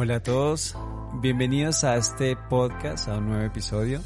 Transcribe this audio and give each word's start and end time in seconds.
Hola 0.00 0.14
a 0.14 0.22
todos, 0.22 0.76
bienvenidos 1.20 1.82
a 1.82 1.96
este 1.96 2.36
podcast, 2.36 3.08
a 3.08 3.18
un 3.18 3.30
nuevo 3.30 3.42
episodio. 3.42 4.00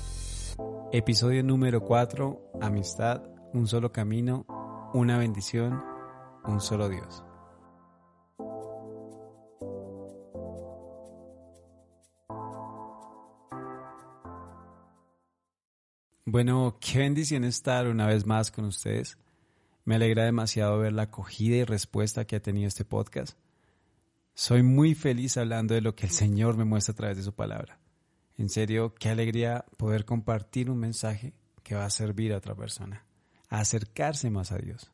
Episodio 0.90 1.44
número 1.44 1.82
4, 1.82 2.52
Amistad, 2.62 3.22
un 3.52 3.68
solo 3.68 3.92
camino, 3.92 4.46
una 4.94 5.18
bendición, 5.18 5.84
un 6.46 6.62
solo 6.62 6.88
Dios. 6.88 7.22
Bueno, 16.24 16.78
qué 16.80 17.00
bendición 17.00 17.44
estar 17.44 17.86
una 17.86 18.06
vez 18.06 18.24
más 18.24 18.50
con 18.50 18.64
ustedes. 18.64 19.18
Me 19.84 19.96
alegra 19.96 20.24
demasiado 20.24 20.78
ver 20.78 20.94
la 20.94 21.02
acogida 21.02 21.56
y 21.56 21.64
respuesta 21.64 22.24
que 22.24 22.36
ha 22.36 22.40
tenido 22.40 22.68
este 22.68 22.86
podcast. 22.86 23.36
Soy 24.34 24.62
muy 24.62 24.94
feliz 24.94 25.36
hablando 25.36 25.74
de 25.74 25.82
lo 25.82 25.94
que 25.94 26.06
el 26.06 26.12
Señor 26.12 26.56
me 26.56 26.64
muestra 26.64 26.92
a 26.92 26.96
través 26.96 27.16
de 27.18 27.22
su 27.22 27.34
palabra. 27.34 27.78
En 28.38 28.48
serio, 28.48 28.94
qué 28.94 29.10
alegría 29.10 29.64
poder 29.76 30.04
compartir 30.04 30.70
un 30.70 30.78
mensaje 30.78 31.34
que 31.62 31.74
va 31.74 31.84
a 31.84 31.90
servir 31.90 32.32
a 32.32 32.38
otra 32.38 32.54
persona, 32.54 33.04
a 33.48 33.60
acercarse 33.60 34.30
más 34.30 34.50
a 34.52 34.58
Dios. 34.58 34.90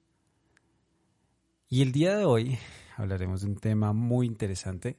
Y 1.69 1.83
el 1.83 1.93
día 1.93 2.17
de 2.17 2.25
hoy 2.25 2.59
hablaremos 2.97 3.43
de 3.43 3.47
un 3.47 3.57
tema 3.57 3.93
muy 3.93 4.27
interesante 4.27 4.99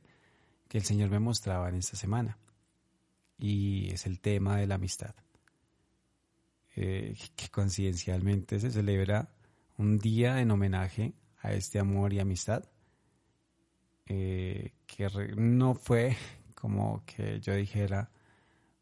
que 0.68 0.78
el 0.78 0.84
Señor 0.84 1.10
me 1.10 1.20
mostraba 1.20 1.68
en 1.68 1.76
esta 1.76 1.98
semana. 1.98 2.38
Y 3.38 3.92
es 3.92 4.06
el 4.06 4.20
tema 4.20 4.58
de 4.58 4.68
la 4.68 4.76
amistad. 4.76 5.16
Eh, 6.76 7.16
que 7.36 7.50
coincidencialmente 7.50 8.60
se 8.60 8.72
celebra 8.72 9.34
un 9.78 9.98
día 9.98 10.40
en 10.40 10.52
homenaje 10.52 11.14
a 11.40 11.54
este 11.54 11.80
amor 11.80 12.14
y 12.14 12.20
amistad, 12.20 12.64
eh, 14.10 14.74
que 14.86 15.08
no 15.38 15.76
fue 15.76 16.18
como 16.56 17.04
que 17.06 17.40
yo 17.40 17.56
dijera, 17.56 18.12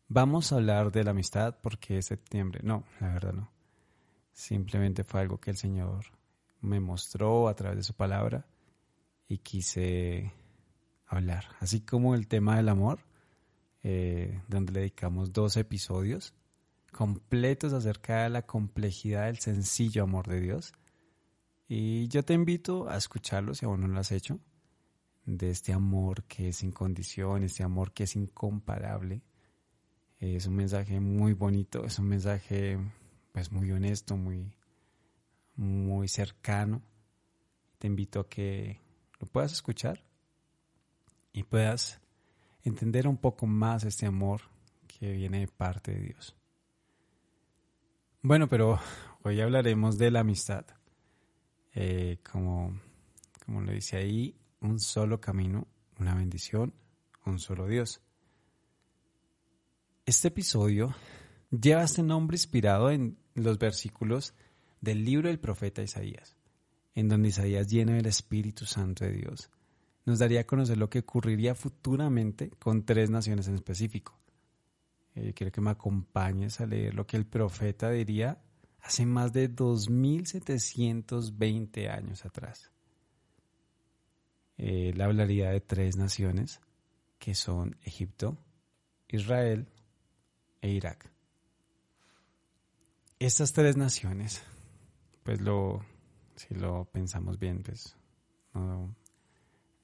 vamos 0.08 0.52
a 0.52 0.56
hablar 0.56 0.92
de 0.92 1.04
la 1.04 1.12
amistad 1.12 1.58
porque 1.62 2.00
es 2.00 2.08
septiembre. 2.08 2.62
No, 2.64 2.86
la 3.00 3.14
verdad 3.14 3.34
no. 3.34 3.52
Simplemente 4.32 5.04
fue 5.04 5.22
algo 5.22 5.40
que 5.40 5.52
el 5.52 5.58
Señor 5.58 6.06
me 6.62 6.80
mostró 6.80 7.48
a 7.48 7.56
través 7.56 7.78
de 7.78 7.84
su 7.84 7.94
palabra 7.94 8.48
y 9.28 9.40
quise 9.40 10.34
hablar. 11.06 11.46
Así 11.60 11.82
como 11.82 12.16
el 12.16 12.28
tema 12.28 12.58
del 12.58 12.70
amor, 12.70 13.00
eh, 13.84 14.42
donde 14.48 14.72
le 14.72 14.80
dedicamos 14.82 15.34
dos 15.34 15.58
episodios 15.58 16.34
completos 16.92 17.74
acerca 17.74 18.24
de 18.24 18.30
la 18.30 18.44
complejidad 18.44 19.26
del 19.26 19.40
sencillo 19.40 20.04
amor 20.04 20.28
de 20.28 20.40
Dios. 20.40 20.74
Y 21.68 22.08
yo 22.08 22.24
te 22.24 22.34
invito 22.34 22.90
a 22.90 22.96
escucharlo 22.96 23.54
si 23.54 23.66
aún 23.66 23.82
no 23.82 23.88
lo 23.88 24.00
has 24.00 24.12
hecho, 24.12 24.40
de 25.28 25.50
este 25.50 25.74
amor 25.74 26.24
que 26.24 26.50
es 26.50 26.58
sin 26.58 26.72
condición, 26.72 27.44
este 27.44 27.62
amor 27.62 27.92
que 27.92 28.06
es 28.06 28.16
incomparable. 28.16 29.22
Es 30.20 30.48
un 30.48 30.56
mensaje 30.56 31.00
muy 31.00 31.34
bonito, 31.34 31.86
es 31.86 32.00
un 32.00 32.08
mensaje 32.08 32.80
pues 33.34 33.52
muy 33.52 33.70
honesto, 33.72 34.16
muy, 34.16 34.56
muy 35.58 36.08
cercano. 36.08 36.82
Te 37.78 37.88
invito 37.88 38.22
a 38.22 38.30
que 38.30 38.80
lo 39.20 39.28
puedas 39.28 39.52
escuchar 39.52 40.02
y 41.34 41.44
puedas 41.44 42.00
entender 42.64 43.06
un 43.08 43.18
poco 43.18 43.46
más 43.46 43.84
este 43.84 44.06
amor 44.06 44.42
que 44.88 45.12
viene 45.12 45.42
de 45.42 45.48
parte 45.48 45.92
de 45.92 46.00
Dios. 46.00 46.36
Bueno, 48.22 48.48
pero 48.48 48.80
hoy 49.24 49.42
hablaremos 49.42 49.98
de 49.98 50.10
la 50.10 50.22
amistad. 50.22 50.66
Eh, 51.76 52.18
como, 52.32 52.80
como 53.46 53.62
lo 53.62 53.72
dice 53.74 53.98
ahí, 53.98 54.36
un 54.62 54.80
solo 54.80 55.20
camino, 55.20 55.68
una 56.00 56.16
bendición, 56.16 56.74
un 57.26 57.40
solo 57.40 57.68
Dios. 57.68 58.02
Este 60.06 60.30
episodio 60.30 60.96
lleva 61.52 61.84
este 61.84 62.04
nombre 62.04 62.36
inspirado 62.36 62.92
en 62.92 63.18
los 63.36 63.60
versículos 63.60 64.34
del 64.82 65.04
libro 65.04 65.28
del 65.28 65.40
profeta 65.40 65.82
Isaías, 65.82 66.38
en 66.96 67.10
donde 67.10 67.28
Isaías, 67.30 67.68
lleno 67.68 67.94
del 67.94 68.06
Espíritu 68.06 68.66
Santo 68.66 69.06
de 69.06 69.12
Dios, 69.12 69.50
nos 70.06 70.20
daría 70.20 70.42
a 70.42 70.46
conocer 70.46 70.78
lo 70.78 70.90
que 70.90 71.00
ocurriría 71.00 71.56
futuramente 71.56 72.52
con 72.60 72.86
tres 72.86 73.10
naciones 73.10 73.48
en 73.48 73.56
específico. 73.56 74.20
Eh, 75.16 75.34
quiero 75.34 75.52
que 75.52 75.62
me 75.62 75.72
acompañes 75.72 76.62
a 76.62 76.66
leer 76.66 76.94
lo 76.94 77.06
que 77.06 77.18
el 77.18 77.26
profeta 77.26 77.90
diría 77.90 78.42
hace 78.82 79.06
más 79.06 79.34
de 79.34 79.50
2720 79.50 81.90
años 81.90 82.24
atrás. 82.24 82.72
Eh, 84.58 84.90
él 84.94 85.02
hablaría 85.02 85.50
de 85.50 85.62
tres 85.62 85.98
naciones 85.98 86.62
que 87.20 87.36
son 87.36 87.78
Egipto, 87.84 88.38
Israel 89.08 89.68
e 90.62 90.70
Irak. 90.70 91.12
Estas 93.20 93.54
tres 93.54 93.78
naciones, 93.78 94.44
pues 95.24 95.42
lo, 95.42 95.84
si 96.36 96.54
lo 96.54 96.86
pensamos 96.86 97.40
bien, 97.40 97.64
pues 97.64 97.96
no, 98.54 98.96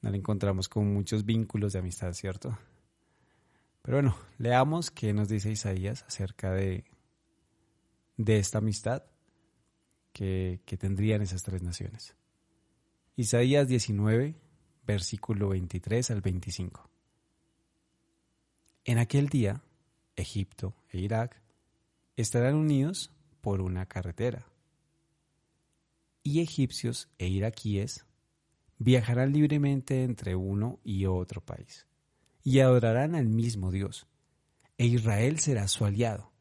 no 0.01 0.09
le 0.09 0.17
encontramos 0.17 0.69
con 0.69 0.93
muchos 0.93 1.25
vínculos 1.25 1.73
de 1.73 1.79
amistad, 1.79 2.13
¿cierto? 2.13 2.57
Pero 3.81 3.97
bueno, 3.97 4.15
leamos 4.37 4.91
qué 4.91 5.13
nos 5.13 5.29
dice 5.29 5.51
Isaías 5.51 6.03
acerca 6.03 6.51
de 6.51 6.85
de 8.17 8.37
esta 8.37 8.59
amistad 8.59 9.03
que, 10.11 10.59
tendrían 10.79 11.21
esas 11.21 11.43
tres 11.43 11.63
naciones. 11.63 12.15
Isaías 13.15 13.67
19, 13.67 14.35
versículo 14.85 15.49
23 15.49 16.11
al 16.11 16.21
25. 16.21 16.89
En 18.85 18.97
aquel 18.97 19.29
día, 19.29 19.61
Egipto 20.15 20.73
e 20.91 20.99
Irak 20.99 21.41
estarán 22.15 22.55
unidos 22.55 23.11
por 23.41 23.61
una 23.61 23.85
carretera, 23.85 24.47
y 26.21 26.41
egipcios 26.41 27.09
e 27.17 27.27
iraquíes 27.27 28.05
viajarán 28.77 29.33
libremente 29.33 30.03
entre 30.03 30.35
uno 30.35 30.79
y 30.83 31.05
otro 31.05 31.41
país, 31.41 31.87
y 32.43 32.59
adorarán 32.59 33.15
al 33.15 33.27
mismo 33.27 33.71
Dios, 33.71 34.07
e 34.77 34.85
Israel 34.85 35.39
será 35.39 35.67
su 35.67 35.85
aliado 35.85 36.33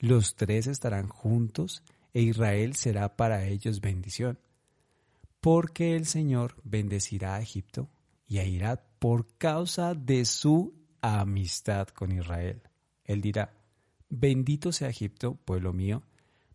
los 0.00 0.34
tres 0.34 0.66
estarán 0.66 1.08
juntos 1.08 1.82
e 2.14 2.22
Israel 2.22 2.74
será 2.74 3.16
para 3.16 3.46
ellos 3.46 3.82
bendición. 3.82 4.38
Porque 5.40 5.96
el 5.96 6.06
Señor 6.06 6.56
bendecirá 6.64 7.36
a 7.36 7.40
Egipto 7.40 7.88
y 8.26 8.38
a 8.38 8.44
Irak 8.44 8.82
por 8.98 9.36
causa 9.38 9.94
de 9.94 10.24
su 10.24 10.74
amistad 11.00 11.88
con 11.88 12.12
Israel. 12.12 12.62
Él 13.04 13.20
dirá, 13.20 13.54
bendito 14.08 14.72
sea 14.72 14.88
Egipto, 14.88 15.36
pueblo 15.36 15.72
mío, 15.72 16.02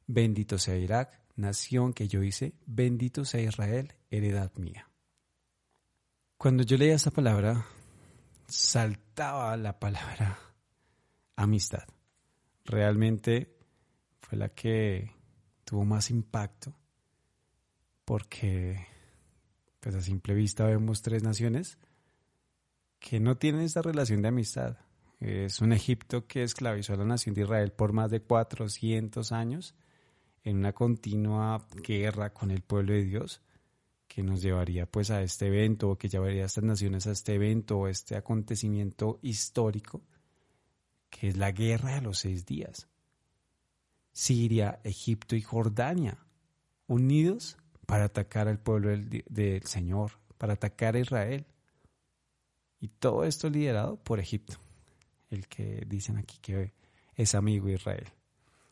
bendito 0.05 0.57
sea 0.57 0.77
Irak, 0.77 1.19
nación 1.35 1.93
que 1.93 2.07
yo 2.07 2.23
hice, 2.23 2.53
bendito 2.65 3.25
sea 3.25 3.41
Israel, 3.41 3.93
heredad 4.11 4.53
mía. 4.55 4.89
Cuando 6.37 6.63
yo 6.63 6.77
leía 6.77 6.95
esta 6.95 7.11
palabra, 7.11 7.65
saltaba 8.47 9.57
la 9.57 9.79
palabra 9.79 10.37
amistad 11.35 11.85
realmente 12.65 13.55
fue 14.19 14.37
la 14.37 14.49
que 14.49 15.11
tuvo 15.63 15.85
más 15.85 16.09
impacto 16.09 16.73
porque 18.05 18.87
pues 19.79 19.95
a 19.95 20.01
simple 20.01 20.33
vista 20.33 20.65
vemos 20.65 21.01
tres 21.01 21.23
naciones 21.23 21.77
que 22.99 23.19
no 23.19 23.37
tienen 23.37 23.61
esta 23.61 23.81
relación 23.81 24.21
de 24.21 24.29
amistad. 24.29 24.77
Es 25.19 25.61
un 25.61 25.73
Egipto 25.73 26.27
que 26.27 26.43
esclavizó 26.43 26.93
a 26.93 26.97
la 26.97 27.05
nación 27.05 27.35
de 27.35 27.41
Israel 27.41 27.71
por 27.71 27.93
más 27.93 28.11
de 28.11 28.21
400 28.21 29.31
años 29.31 29.75
en 30.43 30.57
una 30.57 30.73
continua 30.73 31.67
guerra 31.75 32.33
con 32.33 32.51
el 32.51 32.61
pueblo 32.61 32.93
de 32.93 33.03
Dios 33.03 33.41
que 34.07 34.23
nos 34.23 34.41
llevaría 34.41 34.85
pues 34.85 35.09
a 35.11 35.21
este 35.21 35.47
evento 35.47 35.89
o 35.89 35.97
que 35.97 36.09
llevaría 36.09 36.43
a 36.43 36.45
estas 36.45 36.63
naciones 36.63 37.07
a 37.07 37.11
este 37.11 37.35
evento 37.35 37.79
o 37.79 37.87
este 37.87 38.15
acontecimiento 38.15 39.19
histórico 39.21 40.01
que 41.09 41.29
es 41.29 41.37
la 41.37 41.51
guerra 41.51 41.95
de 41.95 42.01
los 42.01 42.19
seis 42.19 42.45
días. 42.45 42.87
Siria, 44.11 44.79
Egipto 44.83 45.35
y 45.35 45.41
Jordania, 45.41 46.25
unidos 46.87 47.57
para 47.85 48.05
atacar 48.05 48.47
al 48.47 48.59
pueblo 48.59 48.89
del, 48.89 49.63
Señor, 49.63 50.11
para 50.37 50.53
atacar 50.53 50.95
a 50.95 50.99
Israel. 50.99 51.45
Y 52.79 52.89
todo 52.89 53.23
esto 53.23 53.49
liderado 53.49 53.97
por 53.97 54.19
Egipto, 54.19 54.57
el 55.29 55.47
que 55.47 55.83
dicen 55.87 56.17
aquí 56.17 56.37
que 56.41 56.73
es 57.15 57.35
amigo 57.35 57.67
de 57.67 57.73
Israel. 57.73 58.07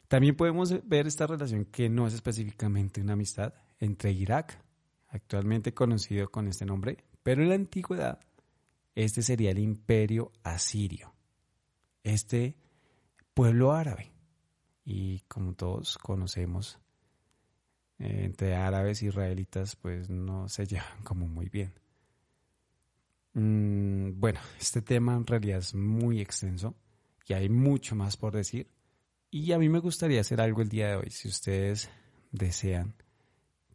También 0.07 0.36
podemos 0.36 0.74
ver 0.88 1.07
esta 1.07 1.25
relación 1.25 1.65
que 1.65 1.89
no 1.89 2.06
es 2.06 2.13
específicamente 2.13 3.01
una 3.01 3.13
amistad 3.13 3.54
entre 3.80 4.12
Irak, 4.12 4.60
actualmente 5.07 5.74
conocido 5.74 6.30
con 6.30 6.48
este 6.48 6.65
nombre, 6.65 6.98
pero 7.24 7.42
en 7.42 7.50
la 7.50 7.56
antigüedad 7.56 8.19
este 8.95 9.21
sería 9.24 9.51
el 9.51 9.60
imperio 9.60 10.31
asirio 10.44 11.13
este 12.04 12.57
pueblo 13.33 13.71
árabe. 13.71 14.12
Y 14.86 15.21
como 15.21 15.54
todos 15.54 15.98
conocemos, 15.98 16.80
entre 17.99 18.55
árabes 18.55 19.01
y 19.01 19.07
israelitas, 19.07 19.75
pues 19.75 20.09
no 20.09 20.47
se 20.49 20.65
llevan 20.67 21.03
como 21.03 21.27
muy 21.27 21.49
bien. 21.49 21.73
Mm, 23.33 24.19
bueno, 24.19 24.39
este 24.59 24.81
tema 24.81 25.15
en 25.15 25.25
realidad 25.25 25.59
es 25.59 25.73
muy 25.73 26.21
extenso 26.21 26.75
y 27.27 27.33
hay 27.33 27.49
mucho 27.49 27.95
más 27.95 28.17
por 28.17 28.33
decir. 28.33 28.69
Y 29.31 29.51
a 29.51 29.57
mí 29.57 29.69
me 29.69 29.79
gustaría 29.79 30.21
hacer 30.21 30.39
algo 30.41 30.61
el 30.61 30.69
día 30.69 30.89
de 30.89 30.95
hoy, 30.97 31.09
si 31.09 31.27
ustedes 31.27 31.89
desean 32.31 32.95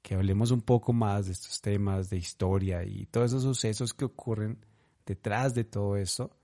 que 0.02 0.14
hablemos 0.14 0.52
un 0.52 0.62
poco 0.62 0.92
más 0.92 1.26
de 1.26 1.32
estos 1.32 1.60
temas 1.60 2.08
de 2.10 2.16
historia 2.16 2.84
y 2.84 3.06
todos 3.06 3.32
esos 3.32 3.42
sucesos 3.42 3.92
que 3.92 4.04
ocurren 4.04 4.64
detrás 5.04 5.54
de 5.54 5.64
todo 5.64 5.96
esto, 5.96 6.36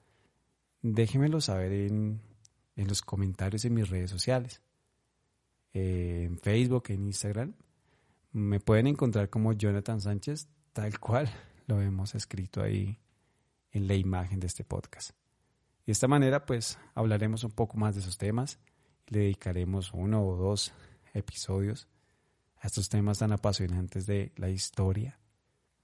déjenmelo 0.82 1.40
saber 1.40 1.72
en, 1.72 2.20
en 2.76 2.88
los 2.88 3.02
comentarios 3.02 3.64
en 3.64 3.74
mis 3.74 3.88
redes 3.88 4.10
sociales, 4.10 4.60
eh, 5.74 6.24
en 6.24 6.38
Facebook, 6.38 6.84
en 6.88 7.04
Instagram. 7.04 7.54
Me 8.32 8.60
pueden 8.60 8.86
encontrar 8.86 9.28
como 9.28 9.52
Jonathan 9.52 10.00
Sánchez, 10.00 10.48
tal 10.72 10.98
cual 10.98 11.28
lo 11.66 11.80
hemos 11.82 12.14
escrito 12.14 12.62
ahí 12.62 12.98
en 13.72 13.86
la 13.86 13.94
imagen 13.94 14.40
de 14.40 14.46
este 14.46 14.64
podcast. 14.64 15.10
De 15.84 15.92
esta 15.92 16.08
manera, 16.08 16.46
pues, 16.46 16.78
hablaremos 16.94 17.44
un 17.44 17.50
poco 17.50 17.76
más 17.76 17.94
de 17.94 18.00
esos 18.00 18.16
temas. 18.16 18.58
Le 19.08 19.18
dedicaremos 19.18 19.92
uno 19.92 20.26
o 20.26 20.36
dos 20.36 20.72
episodios 21.12 21.88
a 22.56 22.68
estos 22.68 22.88
temas 22.88 23.18
tan 23.18 23.32
apasionantes 23.32 24.06
de 24.06 24.32
la 24.36 24.48
historia 24.48 25.18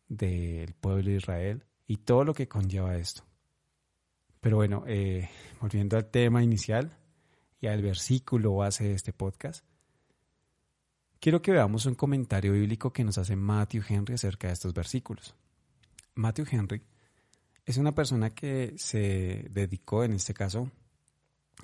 del 0.08 0.72
pueblo 0.74 1.10
de 1.10 1.16
Israel 1.16 1.64
y 1.86 1.98
todo 1.98 2.24
lo 2.24 2.32
que 2.32 2.48
conlleva 2.48 2.96
esto. 2.96 3.24
Pero 4.40 4.56
bueno, 4.56 4.84
eh, 4.86 5.28
volviendo 5.60 5.96
al 5.96 6.10
tema 6.10 6.42
inicial 6.42 6.96
y 7.60 7.66
al 7.66 7.82
versículo 7.82 8.54
base 8.54 8.84
de 8.84 8.94
este 8.94 9.12
podcast, 9.12 9.64
quiero 11.20 11.42
que 11.42 11.52
veamos 11.52 11.86
un 11.86 11.94
comentario 11.94 12.52
bíblico 12.52 12.92
que 12.92 13.04
nos 13.04 13.18
hace 13.18 13.36
Matthew 13.36 13.84
Henry 13.88 14.14
acerca 14.14 14.48
de 14.48 14.54
estos 14.54 14.74
versículos. 14.74 15.34
Matthew 16.14 16.46
Henry 16.50 16.82
es 17.66 17.76
una 17.76 17.92
persona 17.92 18.30
que 18.30 18.74
se 18.76 19.46
dedicó 19.50 20.02
en 20.02 20.14
este 20.14 20.34
caso 20.34 20.70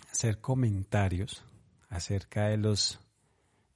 a 0.06 0.12
hacer 0.12 0.40
comentarios 0.40 1.42
acerca 1.88 2.48
de 2.48 2.58
los, 2.58 3.00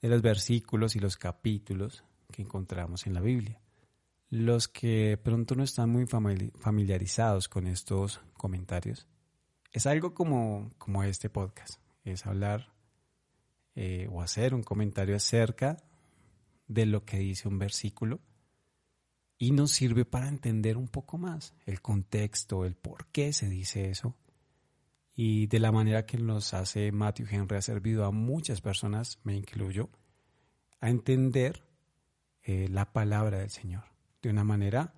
de 0.00 0.08
los 0.08 0.22
versículos 0.22 0.94
y 0.96 1.00
los 1.00 1.16
capítulos 1.16 2.04
que 2.30 2.42
encontramos 2.42 3.06
en 3.06 3.14
la 3.14 3.20
Biblia. 3.20 3.60
Los 4.28 4.68
que 4.68 5.18
pronto 5.20 5.56
no 5.56 5.64
están 5.64 5.90
muy 5.90 6.06
familiarizados 6.06 7.48
con 7.48 7.66
estos 7.66 8.20
comentarios, 8.34 9.08
es 9.72 9.86
algo 9.86 10.14
como, 10.14 10.70
como 10.78 11.02
este 11.02 11.30
podcast, 11.30 11.80
es 12.04 12.26
hablar 12.26 12.68
eh, 13.74 14.08
o 14.10 14.22
hacer 14.22 14.54
un 14.54 14.62
comentario 14.62 15.16
acerca 15.16 15.76
de 16.66 16.86
lo 16.86 17.04
que 17.04 17.18
dice 17.18 17.48
un 17.48 17.58
versículo 17.58 18.20
y 19.38 19.52
nos 19.52 19.72
sirve 19.72 20.04
para 20.04 20.28
entender 20.28 20.76
un 20.76 20.88
poco 20.88 21.16
más 21.16 21.54
el 21.64 21.80
contexto, 21.80 22.64
el 22.64 22.74
por 22.74 23.06
qué 23.06 23.32
se 23.32 23.48
dice 23.48 23.90
eso. 23.90 24.14
Y 25.14 25.46
de 25.46 25.58
la 25.60 25.72
manera 25.72 26.04
que 26.04 26.18
nos 26.18 26.52
hace 26.54 26.92
Matthew 26.92 27.26
Henry 27.30 27.56
ha 27.56 27.62
servido 27.62 28.04
a 28.04 28.10
muchas 28.10 28.60
personas, 28.60 29.18
me 29.24 29.34
incluyo, 29.34 29.88
a 30.80 30.90
entender 30.90 31.64
eh, 32.42 32.68
la 32.68 32.92
palabra 32.92 33.38
del 33.38 33.50
Señor 33.50 33.84
de 34.22 34.30
una 34.30 34.44
manera 34.44 34.92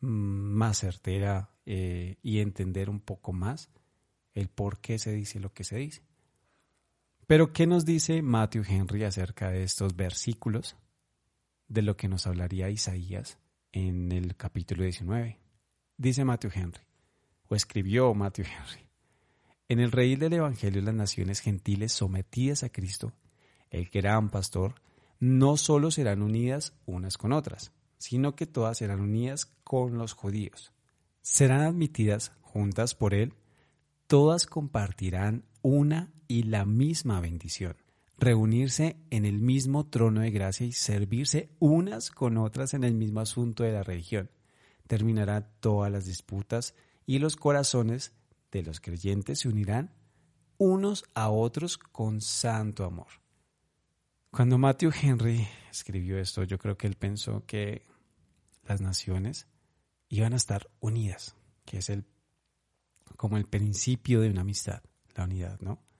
mm, 0.00 0.06
más 0.06 0.78
certera 0.78 1.50
eh, 1.66 2.16
y 2.22 2.40
entender 2.40 2.90
un 2.90 3.00
poco 3.00 3.32
más 3.32 3.70
el 4.32 4.48
por 4.48 4.80
qué 4.80 4.98
se 4.98 5.12
dice 5.12 5.38
lo 5.38 5.52
que 5.52 5.64
se 5.64 5.76
dice. 5.76 6.02
Pero, 7.32 7.50
¿qué 7.50 7.66
nos 7.66 7.86
dice 7.86 8.20
Matthew 8.20 8.64
Henry 8.68 9.04
acerca 9.04 9.48
de 9.48 9.62
estos 9.62 9.96
versículos 9.96 10.76
de 11.66 11.80
lo 11.80 11.96
que 11.96 12.06
nos 12.06 12.26
hablaría 12.26 12.68
Isaías 12.68 13.38
en 13.72 14.12
el 14.12 14.36
capítulo 14.36 14.82
19. 14.82 15.40
Dice 15.96 16.26
Matthew 16.26 16.50
Henry, 16.54 16.82
o 17.48 17.54
escribió 17.54 18.12
Matthew 18.12 18.44
Henry, 18.44 18.86
en 19.70 19.80
el 19.80 19.92
rey 19.92 20.16
del 20.16 20.34
Evangelio 20.34 20.82
las 20.82 20.94
naciones 20.94 21.40
gentiles 21.40 21.92
sometidas 21.92 22.64
a 22.64 22.68
Cristo, 22.68 23.14
el 23.70 23.88
gran 23.88 24.28
pastor, 24.28 24.74
no 25.18 25.56
solo 25.56 25.90
serán 25.90 26.20
unidas 26.20 26.74
unas 26.84 27.16
con 27.16 27.32
otras, 27.32 27.72
sino 27.96 28.36
que 28.36 28.44
todas 28.44 28.76
serán 28.76 29.00
unidas 29.00 29.46
con 29.64 29.96
los 29.96 30.12
judíos. 30.12 30.74
Serán 31.22 31.62
admitidas 31.62 32.32
juntas 32.42 32.94
por 32.94 33.14
él, 33.14 33.32
todas 34.06 34.44
compartirán 34.44 35.46
una 35.62 36.12
y 36.32 36.44
la 36.44 36.64
misma 36.64 37.20
bendición 37.20 37.76
reunirse 38.16 38.96
en 39.10 39.26
el 39.26 39.38
mismo 39.38 39.86
trono 39.88 40.22
de 40.22 40.30
gracia 40.30 40.64
y 40.64 40.72
servirse 40.72 41.50
unas 41.58 42.10
con 42.10 42.38
otras 42.38 42.72
en 42.72 42.84
el 42.84 42.94
mismo 42.94 43.20
asunto 43.20 43.64
de 43.64 43.72
la 43.72 43.82
religión. 43.82 44.30
Terminará 44.86 45.42
todas 45.60 45.92
las 45.92 46.06
disputas 46.06 46.74
y 47.04 47.18
los 47.18 47.36
corazones 47.36 48.12
de 48.50 48.62
los 48.62 48.80
creyentes 48.80 49.40
se 49.40 49.48
unirán 49.48 49.92
unos 50.56 51.04
a 51.14 51.28
otros 51.28 51.76
con 51.76 52.22
santo 52.22 52.84
amor. 52.84 53.08
Cuando 54.30 54.56
Matthew 54.56 54.92
Henry 55.02 55.46
escribió 55.70 56.18
esto, 56.18 56.44
yo 56.44 56.56
creo 56.56 56.78
que 56.78 56.86
él 56.86 56.94
pensó 56.94 57.44
que 57.44 57.84
las 58.64 58.80
naciones 58.80 59.48
iban 60.08 60.32
a 60.32 60.36
estar 60.36 60.70
unidas, 60.80 61.36
que 61.66 61.78
es 61.78 61.90
el 61.90 62.06
como 63.16 63.36
el 63.36 63.44
principio 63.44 64.20
de 64.22 64.30
una 64.30 64.40
amistad, 64.40 64.82
la 65.14 65.24
unidad, 65.24 65.60
¿no? 65.60 65.91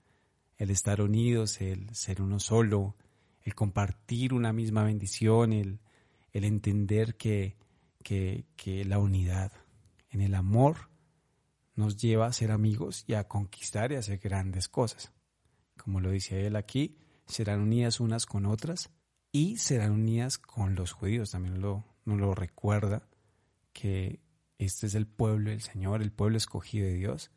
El 0.63 0.69
estar 0.69 1.01
unidos, 1.01 1.59
el 1.59 1.93
ser 1.93 2.21
uno 2.21 2.39
solo, 2.39 2.95
el 3.41 3.53
compartir 3.53 4.33
una 4.33 4.53
misma 4.53 4.85
bendición, 4.85 5.51
el, 5.51 5.81
el 6.31 6.45
entender 6.45 7.17
que, 7.17 7.57
que, 8.01 8.45
la 8.85 8.97
unidad 8.97 9.51
en 10.09 10.21
el 10.21 10.35
amor 10.35 10.89
nos 11.75 11.97
lleva 11.97 12.27
a 12.27 12.33
ser 12.33 12.51
amigos 12.51 13.03
y 13.07 13.13
a 13.15 13.27
conquistar 13.27 13.91
y 13.91 13.95
a 13.95 13.99
hacer 13.99 14.19
grandes 14.19 14.69
cosas. 14.69 15.11
Como 15.75 15.99
lo 15.99 16.11
dice 16.11 16.47
él 16.47 16.55
aquí, 16.55 16.97
serán 17.25 17.59
unidas 17.59 17.99
unas 17.99 18.25
con 18.25 18.45
otras 18.45 18.89
y 19.33 19.57
serán 19.57 19.91
unidas 19.91 20.37
con 20.37 20.75
los 20.75 20.93
judíos. 20.93 21.31
También 21.31 21.59
lo, 21.59 21.83
nos 22.05 22.19
lo 22.19 22.35
recuerda 22.35 23.09
que 23.73 24.21
este 24.59 24.87
es 24.87 24.95
el 24.95 25.07
pueblo 25.07 25.49
del 25.49 25.61
Señor, 25.61 26.01
el 26.01 26.13
pueblo 26.13 26.37
escogido 26.37 26.87
de 26.87 26.93
Dios. 26.93 27.31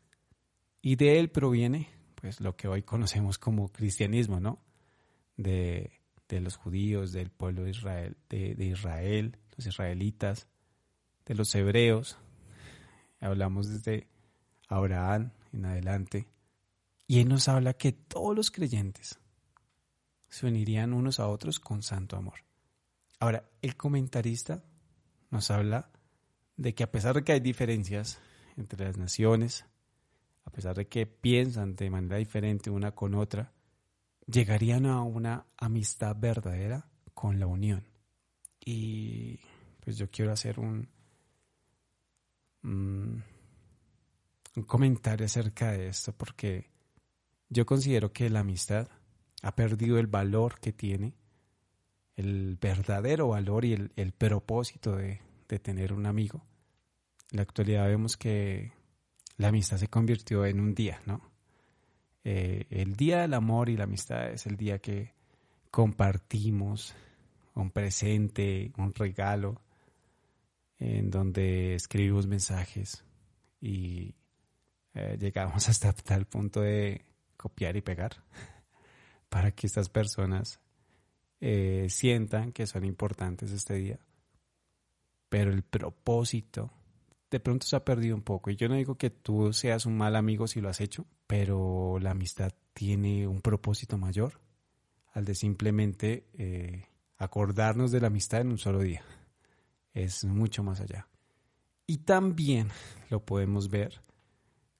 Y 0.81 0.95
de 0.95 1.19
él 1.19 1.29
proviene 1.29 1.96
pues 2.19 2.41
lo 2.41 2.55
que 2.55 2.67
hoy 2.67 2.81
conocemos 2.81 3.37
como 3.37 3.71
cristianismo, 3.71 4.39
¿no? 4.39 4.59
De, 5.35 5.91
los 6.29 6.55
judíos, 6.55 7.11
del 7.11 7.29
pueblo 7.29 7.63
de 7.63 7.69
Israel, 7.69 8.17
de, 8.27 8.55
Israel, 8.59 9.37
los 9.55 9.67
israelitas, 9.67 10.47
de 11.25 11.35
los 11.35 11.53
hebreos. 11.53 12.17
Hablamos 13.19 13.69
desde 13.69 14.07
Abraham 14.67 15.31
en 15.53 15.65
adelante. 15.65 16.27
Y 17.05 17.19
él 17.19 17.29
nos 17.29 17.47
habla 17.47 17.73
que 17.73 17.91
todos 17.91 18.35
los 18.35 18.49
creyentes 18.51 19.19
se 20.27 20.47
unirían 20.47 20.93
unos 20.93 21.19
a 21.19 21.27
otros 21.27 21.59
con 21.59 21.83
santo 21.83 22.17
amor. 22.17 22.39
Ahora, 23.19 23.47
el 23.61 23.77
comentarista 23.77 24.63
nos 25.29 25.51
habla 25.51 25.91
de 26.57 26.73
que 26.73 26.83
a 26.83 26.91
pesar 26.91 27.15
de 27.15 27.23
que 27.23 27.33
hay 27.33 27.39
diferencias 27.39 28.19
entre 28.57 28.85
las 28.85 28.97
naciones, 28.97 29.65
a 30.47 30.49
pesar 30.49 30.77
de 30.77 30.87
que 30.87 31.05
piensan 31.05 31.75
de 31.75 31.89
manera 31.89 32.15
diferente 32.15 32.69
una 32.69 32.95
con 32.95 33.15
otra, 33.15 33.51
llegarían 34.25 34.85
a 34.85 35.01
una 35.01 35.45
amistad 35.57 36.15
verdadera 36.17 36.87
con 37.13 37.37
la 37.37 37.47
unión. 37.47 37.85
Y 38.63 39.41
pues 39.81 39.97
yo 39.97 40.09
quiero 40.09 40.31
hacer 40.31 40.57
un, 40.61 40.87
mm, 42.61 43.17
un 44.55 44.63
comentario 44.63 45.25
acerca 45.25 45.73
de 45.73 45.87
esto 45.87 46.13
porque 46.13 46.69
yo 47.49 47.65
considero 47.65 48.13
que 48.13 48.29
la 48.29 48.39
amistad 48.39 48.87
ha 49.41 49.53
perdido 49.53 49.99
el 49.99 50.07
valor 50.07 50.61
que 50.61 50.71
tiene, 50.71 51.13
el 52.15 52.55
verdadero 52.55 53.27
valor 53.27 53.65
y 53.65 53.73
el, 53.73 53.91
el 53.97 54.13
propósito 54.13 54.95
de, 54.95 55.19
de 55.49 55.59
tener 55.59 55.91
un 55.91 56.05
amigo. 56.05 56.45
En 57.31 57.37
la 57.37 57.41
actualidad 57.43 57.87
vemos 57.87 58.15
que 58.15 58.76
la 59.37 59.49
amistad 59.49 59.77
se 59.77 59.87
convirtió 59.87 60.45
en 60.45 60.59
un 60.59 60.73
día, 60.73 61.01
¿no? 61.05 61.21
Eh, 62.23 62.65
el 62.69 62.95
día 62.95 63.21
del 63.21 63.33
amor 63.33 63.69
y 63.69 63.77
la 63.77 63.85
amistad 63.85 64.31
es 64.31 64.45
el 64.47 64.57
día 64.57 64.79
que 64.79 65.13
compartimos 65.71 66.93
un 67.53 67.71
presente, 67.71 68.71
un 68.77 68.93
regalo, 68.93 69.61
en 70.79 71.09
donde 71.09 71.75
escribimos 71.75 72.27
mensajes 72.27 73.03
y 73.61 74.13
eh, 74.93 75.17
llegamos 75.19 75.69
hasta 75.69 75.93
tal 75.93 76.25
punto 76.25 76.61
de 76.61 77.05
copiar 77.35 77.75
y 77.77 77.81
pegar 77.81 78.11
para 79.29 79.51
que 79.51 79.67
estas 79.67 79.89
personas 79.89 80.59
eh, 81.39 81.87
sientan 81.89 82.51
que 82.51 82.67
son 82.67 82.83
importantes 82.85 83.51
este 83.51 83.75
día. 83.75 83.99
Pero 85.29 85.51
el 85.51 85.61
propósito 85.61 86.71
de 87.29 87.39
pronto 87.39 87.67
se 87.67 87.75
ha 87.75 87.83
perdido 87.83 88.15
un 88.15 88.21
poco. 88.21 88.49
Y 88.49 88.55
yo 88.55 88.69
no 88.69 88.75
digo 88.75 88.95
que 88.95 89.09
tú 89.09 89.53
seas 89.53 89.85
un 89.85 89.97
mal 89.97 90.15
amigo 90.15 90.47
si 90.47 90.61
lo 90.61 90.69
has 90.69 90.81
hecho, 90.81 91.05
pero 91.27 91.97
la 91.99 92.11
amistad 92.11 92.53
tiene 92.73 93.27
un 93.27 93.41
propósito 93.41 93.97
mayor 93.97 94.39
al 95.13 95.25
de 95.25 95.35
simplemente 95.35 96.27
eh, 96.37 96.85
acordarnos 97.17 97.91
de 97.91 98.01
la 98.01 98.07
amistad 98.07 98.41
en 98.41 98.51
un 98.51 98.57
solo 98.57 98.81
día. 98.81 99.03
Es 99.93 100.23
mucho 100.25 100.63
más 100.63 100.79
allá. 100.79 101.07
Y 101.87 101.99
también 101.99 102.69
lo 103.09 103.25
podemos 103.25 103.69
ver 103.69 104.01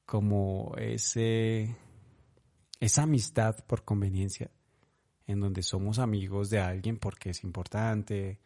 como 0.05 0.73
ese, 0.77 1.75
esa 2.79 3.03
amistad 3.03 3.55
por 3.65 3.83
conveniencia, 3.83 4.51
en 5.25 5.39
donde 5.39 5.63
somos 5.63 5.99
amigos 5.99 6.49
de 6.49 6.59
alguien 6.59 6.97
porque 6.97 7.31
es 7.31 7.43
importante, 7.43 8.39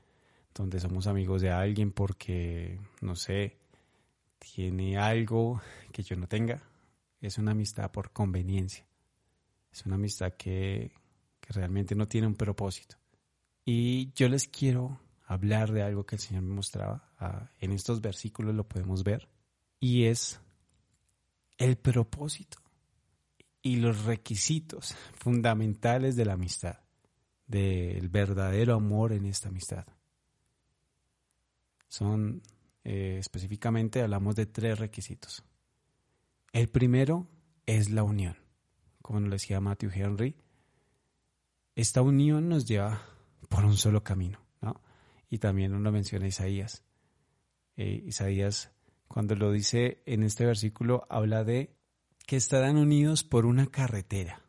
donde 0.55 0.79
somos 0.79 1.07
amigos 1.07 1.41
de 1.41 1.51
alguien 1.51 1.91
porque, 1.91 2.79
no 3.01 3.15
sé, 3.15 3.60
tiene 4.41 4.97
algo 4.97 5.61
que 5.91 6.03
yo 6.03 6.15
no 6.15 6.27
tenga. 6.27 6.63
Es 7.19 7.37
una 7.37 7.51
amistad 7.51 7.91
por 7.91 8.11
conveniencia. 8.11 8.85
Es 9.71 9.85
una 9.85 9.95
amistad 9.95 10.33
que, 10.33 10.91
que 11.39 11.53
realmente 11.53 11.95
no 11.95 12.07
tiene 12.07 12.27
un 12.27 12.35
propósito. 12.35 12.97
Y 13.63 14.11
yo 14.13 14.27
les 14.27 14.47
quiero 14.47 14.99
hablar 15.27 15.71
de 15.71 15.83
algo 15.83 16.05
que 16.05 16.15
el 16.15 16.21
Señor 16.21 16.43
me 16.43 16.55
mostraba. 16.55 17.13
Ah, 17.19 17.51
en 17.59 17.71
estos 17.71 18.01
versículos 18.01 18.55
lo 18.55 18.67
podemos 18.67 19.03
ver. 19.03 19.29
Y 19.79 20.05
es 20.05 20.39
el 21.57 21.77
propósito 21.77 22.57
y 23.61 23.75
los 23.75 24.05
requisitos 24.05 24.95
fundamentales 25.13 26.15
de 26.15 26.25
la 26.25 26.33
amistad, 26.33 26.79
del 27.45 28.09
verdadero 28.09 28.73
amor 28.73 29.13
en 29.13 29.25
esta 29.25 29.49
amistad. 29.49 29.85
Son, 31.87 32.41
eh, 32.83 33.17
específicamente 33.19 34.01
hablamos 34.01 34.35
de 34.35 34.45
tres 34.45 34.79
requisitos. 34.79 35.43
El 36.51 36.69
primero 36.69 37.27
es 37.65 37.89
la 37.89 38.03
unión. 38.03 38.37
Como 39.01 39.19
nos 39.19 39.31
decía 39.31 39.59
Matthew 39.59 39.91
Henry, 39.93 40.35
esta 41.75 42.01
unión 42.01 42.49
nos 42.49 42.65
lleva 42.65 43.05
por 43.49 43.65
un 43.65 43.77
solo 43.77 44.03
camino, 44.03 44.39
¿no? 44.61 44.81
Y 45.29 45.37
también 45.37 45.71
nos 45.71 45.81
lo 45.81 45.91
menciona 45.91 46.27
Isaías. 46.27 46.83
Eh, 47.77 48.03
Isaías, 48.05 48.71
cuando 49.07 49.35
lo 49.35 49.51
dice 49.51 50.01
en 50.05 50.23
este 50.23 50.45
versículo, 50.45 51.05
habla 51.09 51.43
de 51.43 51.75
que 52.27 52.35
estarán 52.35 52.77
unidos 52.77 53.23
por 53.23 53.45
una 53.45 53.67
carretera. 53.67 54.43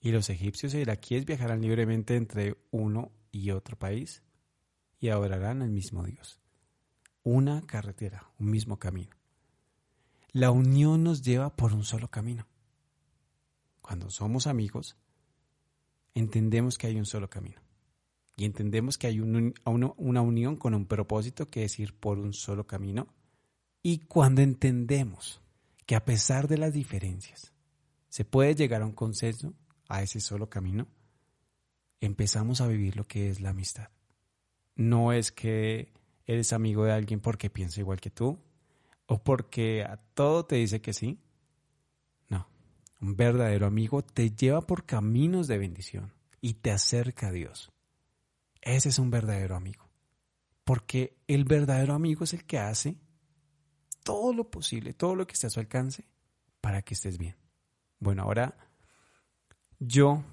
Y 0.00 0.10
los 0.10 0.30
egipcios 0.30 0.74
e 0.74 0.80
iraquíes 0.80 1.24
viajarán 1.24 1.62
libremente 1.62 2.16
entre 2.16 2.56
uno 2.70 3.12
y 3.30 3.52
otro 3.52 3.78
país 3.78 4.22
y 4.98 5.08
adorarán 5.08 5.62
al 5.62 5.70
mismo 5.70 6.04
Dios 6.04 6.41
una 7.24 7.62
carretera, 7.62 8.30
un 8.38 8.50
mismo 8.50 8.78
camino. 8.78 9.16
La 10.32 10.50
unión 10.50 11.04
nos 11.04 11.22
lleva 11.22 11.54
por 11.54 11.74
un 11.74 11.84
solo 11.84 12.08
camino. 12.08 12.46
Cuando 13.80 14.10
somos 14.10 14.46
amigos, 14.46 14.96
entendemos 16.14 16.78
que 16.78 16.86
hay 16.86 16.96
un 16.96 17.06
solo 17.06 17.28
camino. 17.28 17.60
Y 18.36 18.44
entendemos 18.46 18.96
que 18.96 19.08
hay 19.08 19.20
una 19.20 20.22
unión 20.22 20.56
con 20.56 20.74
un 20.74 20.86
propósito 20.86 21.46
que 21.46 21.64
es 21.64 21.78
ir 21.78 21.94
por 21.94 22.18
un 22.18 22.32
solo 22.32 22.66
camino. 22.66 23.08
Y 23.82 23.98
cuando 23.98 24.40
entendemos 24.40 25.42
que 25.84 25.96
a 25.96 26.04
pesar 26.04 26.48
de 26.48 26.56
las 26.56 26.72
diferencias, 26.72 27.52
se 28.08 28.24
puede 28.24 28.54
llegar 28.54 28.82
a 28.82 28.86
un 28.86 28.92
consenso, 28.92 29.54
a 29.88 30.02
ese 30.02 30.20
solo 30.20 30.48
camino, 30.48 30.88
empezamos 32.00 32.60
a 32.62 32.66
vivir 32.66 32.96
lo 32.96 33.04
que 33.04 33.28
es 33.28 33.40
la 33.40 33.50
amistad. 33.50 33.90
No 34.76 35.12
es 35.12 35.30
que 35.30 35.92
eres 36.26 36.52
amigo 36.52 36.84
de 36.84 36.92
alguien 36.92 37.20
porque 37.20 37.50
piensa 37.50 37.80
igual 37.80 38.00
que 38.00 38.10
tú 38.10 38.38
o 39.06 39.22
porque 39.22 39.84
a 39.84 39.96
todo 39.96 40.46
te 40.46 40.56
dice 40.56 40.80
que 40.80 40.92
sí. 40.92 41.18
No, 42.28 42.48
un 43.00 43.16
verdadero 43.16 43.66
amigo 43.66 44.02
te 44.02 44.30
lleva 44.30 44.62
por 44.62 44.86
caminos 44.86 45.48
de 45.48 45.58
bendición 45.58 46.12
y 46.40 46.54
te 46.54 46.70
acerca 46.70 47.28
a 47.28 47.32
Dios. 47.32 47.72
Ese 48.60 48.88
es 48.88 48.98
un 48.98 49.10
verdadero 49.10 49.56
amigo. 49.56 49.90
Porque 50.64 51.18
el 51.26 51.44
verdadero 51.44 51.94
amigo 51.94 52.24
es 52.24 52.32
el 52.32 52.44
que 52.44 52.58
hace 52.58 52.96
todo 54.04 54.32
lo 54.32 54.50
posible, 54.50 54.94
todo 54.94 55.14
lo 55.14 55.26
que 55.26 55.34
esté 55.34 55.48
a 55.48 55.50
su 55.50 55.60
alcance 55.60 56.04
para 56.60 56.82
que 56.82 56.94
estés 56.94 57.18
bien. 57.18 57.36
Bueno, 57.98 58.22
ahora 58.22 58.56
yo, 59.78 60.24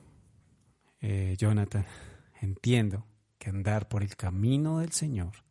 eh, 1.01 1.35
Jonathan, 1.37 1.85
entiendo 2.41 3.05
que 3.37 3.49
andar 3.49 3.89
por 3.89 4.03
el 4.03 4.15
camino 4.15 4.79
del 4.79 4.91
Señor 4.91 5.48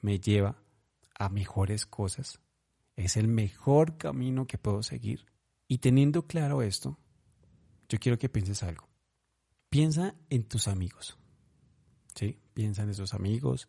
me 0.00 0.20
lleva 0.20 0.62
a 1.14 1.28
mejores 1.28 1.86
cosas. 1.86 2.40
Es 2.96 3.16
el 3.16 3.28
mejor 3.28 3.96
camino 3.96 4.46
que 4.46 4.58
puedo 4.58 4.82
seguir. 4.82 5.26
Y 5.66 5.78
teniendo 5.78 6.26
claro 6.26 6.62
esto, 6.62 6.98
yo 7.88 7.98
quiero 7.98 8.18
que 8.18 8.28
pienses 8.28 8.62
algo. 8.62 8.88
Piensa 9.68 10.14
en 10.30 10.44
tus 10.44 10.68
amigos. 10.68 11.18
¿Sí? 12.14 12.38
Piensa 12.54 12.82
en 12.82 12.90
esos 12.90 13.14
amigos, 13.14 13.68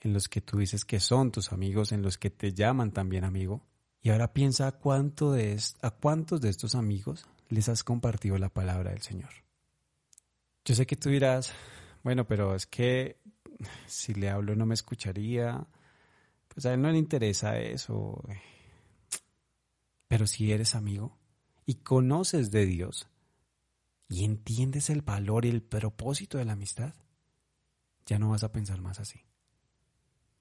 en 0.00 0.12
los 0.12 0.28
que 0.28 0.40
tú 0.40 0.58
dices 0.58 0.84
que 0.84 1.00
son 1.00 1.30
tus 1.32 1.52
amigos, 1.52 1.92
en 1.92 2.02
los 2.02 2.16
que 2.16 2.30
te 2.30 2.52
llaman 2.52 2.92
también 2.92 3.24
amigo. 3.24 3.66
Y 4.00 4.10
ahora 4.10 4.32
piensa 4.32 4.66
a, 4.66 4.72
cuánto 4.72 5.32
de 5.32 5.60
a 5.82 5.90
cuántos 5.90 6.40
de 6.40 6.48
estos 6.48 6.74
amigos 6.74 7.26
les 7.48 7.68
has 7.68 7.84
compartido 7.84 8.38
la 8.38 8.48
palabra 8.48 8.90
del 8.90 9.02
Señor. 9.02 9.30
Yo 10.64 10.74
sé 10.74 10.86
que 10.86 10.96
tú 10.96 11.10
dirás, 11.10 11.52
bueno, 12.02 12.26
pero 12.26 12.54
es 12.54 12.66
que 12.66 13.20
si 13.86 14.14
le 14.14 14.30
hablo 14.30 14.54
no 14.54 14.66
me 14.66 14.74
escucharía, 14.74 15.66
pues 16.48 16.66
a 16.66 16.74
él 16.74 16.82
no 16.82 16.90
le 16.90 16.98
interesa 16.98 17.58
eso. 17.58 18.22
Pero 20.08 20.26
si 20.26 20.52
eres 20.52 20.74
amigo 20.74 21.18
y 21.64 21.76
conoces 21.76 22.50
de 22.50 22.66
Dios 22.66 23.08
y 24.08 24.24
entiendes 24.24 24.90
el 24.90 25.02
valor 25.02 25.46
y 25.46 25.48
el 25.48 25.62
propósito 25.62 26.38
de 26.38 26.44
la 26.44 26.52
amistad, 26.52 26.94
ya 28.04 28.18
no 28.18 28.30
vas 28.30 28.44
a 28.44 28.52
pensar 28.52 28.80
más 28.80 29.00
así. 29.00 29.20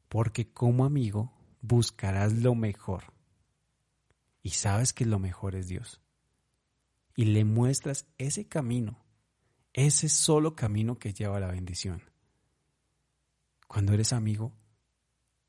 Porque 0.10 0.52
como 0.52 0.84
amigo 0.84 1.32
buscarás 1.62 2.34
lo 2.34 2.54
mejor 2.56 3.14
y 4.44 4.50
sabes 4.50 4.94
que 4.94 5.06
lo 5.06 5.20
mejor 5.20 5.56
es 5.56 5.68
Dios. 5.68 6.02
Y 7.16 7.26
le 7.26 7.46
muestras 7.46 8.08
ese 8.18 8.48
camino, 8.48 9.04
ese 9.74 10.10
solo 10.10 10.56
camino 10.56 10.98
que 10.98 11.14
lleva 11.14 11.38
a 11.38 11.42
la 11.42 11.52
bendición. 11.52 12.02
Cuando 13.72 13.94
eres 13.94 14.12
amigo, 14.12 14.52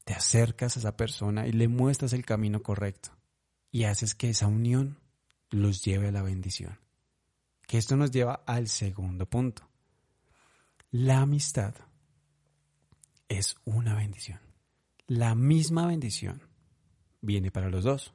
te 0.05 0.15
acercas 0.15 0.77
a 0.77 0.79
esa 0.79 0.97
persona 0.97 1.49
y 1.49 1.51
le 1.51 1.67
muestras 1.67 2.13
el 2.13 2.25
camino 2.25 2.63
correcto 2.63 3.11
y 3.73 3.83
haces 3.83 4.15
que 4.15 4.31
esa 4.31 4.47
unión 4.47 5.01
los 5.51 5.83
lleve 5.83 6.07
a 6.07 6.13
la 6.13 6.23
bendición. 6.23 6.79
Que 7.67 7.79
esto 7.79 7.97
nos 7.97 8.13
lleva 8.13 8.45
al 8.47 8.69
segundo 8.69 9.29
punto. 9.29 9.69
La 10.93 11.23
amistad 11.23 11.75
es 13.27 13.57
una 13.65 13.97
bendición. 13.97 14.39
La 15.09 15.35
misma 15.35 15.89
bendición 15.89 16.43
viene 17.23 17.51
para 17.51 17.71
los 17.71 17.83
dos. 17.83 18.15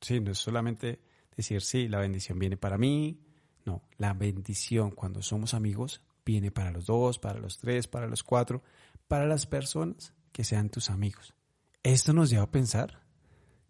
Sí, 0.00 0.18
no 0.18 0.32
es 0.32 0.38
solamente 0.38 1.00
decir, 1.36 1.62
sí, 1.62 1.86
la 1.86 2.00
bendición 2.00 2.40
viene 2.40 2.56
para 2.56 2.78
mí. 2.78 3.20
No, 3.64 3.84
la 3.96 4.12
bendición 4.12 4.90
cuando 4.90 5.22
somos 5.22 5.54
amigos 5.54 6.02
viene 6.24 6.50
para 6.50 6.72
los 6.72 6.86
dos, 6.86 7.20
para 7.20 7.38
los 7.38 7.58
tres, 7.58 7.86
para 7.86 8.08
los 8.08 8.24
cuatro, 8.24 8.62
para 9.08 9.26
las 9.26 9.46
personas 9.46 10.14
que 10.32 10.44
sean 10.44 10.70
tus 10.70 10.90
amigos. 10.90 11.34
Esto 11.82 12.12
nos 12.12 12.30
lleva 12.30 12.44
a 12.44 12.50
pensar 12.50 13.02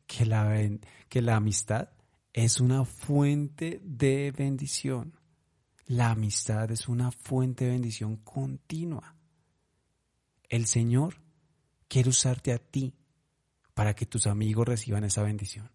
que 0.06 0.24
la, 0.24 0.56
que 1.08 1.22
la 1.22 1.36
amistad 1.36 1.90
es 2.32 2.60
una 2.60 2.84
fuente 2.84 3.80
de 3.84 4.32
bendición. 4.32 5.18
La 5.86 6.10
amistad 6.10 6.70
es 6.70 6.88
una 6.88 7.10
fuente 7.10 7.64
de 7.64 7.72
bendición 7.72 8.16
continua. 8.16 9.14
El 10.48 10.66
Señor 10.66 11.22
quiere 11.88 12.08
usarte 12.08 12.52
a 12.52 12.58
ti 12.58 12.94
para 13.74 13.94
que 13.94 14.06
tus 14.06 14.26
amigos 14.26 14.66
reciban 14.66 15.04
esa 15.04 15.22
bendición. 15.22 15.70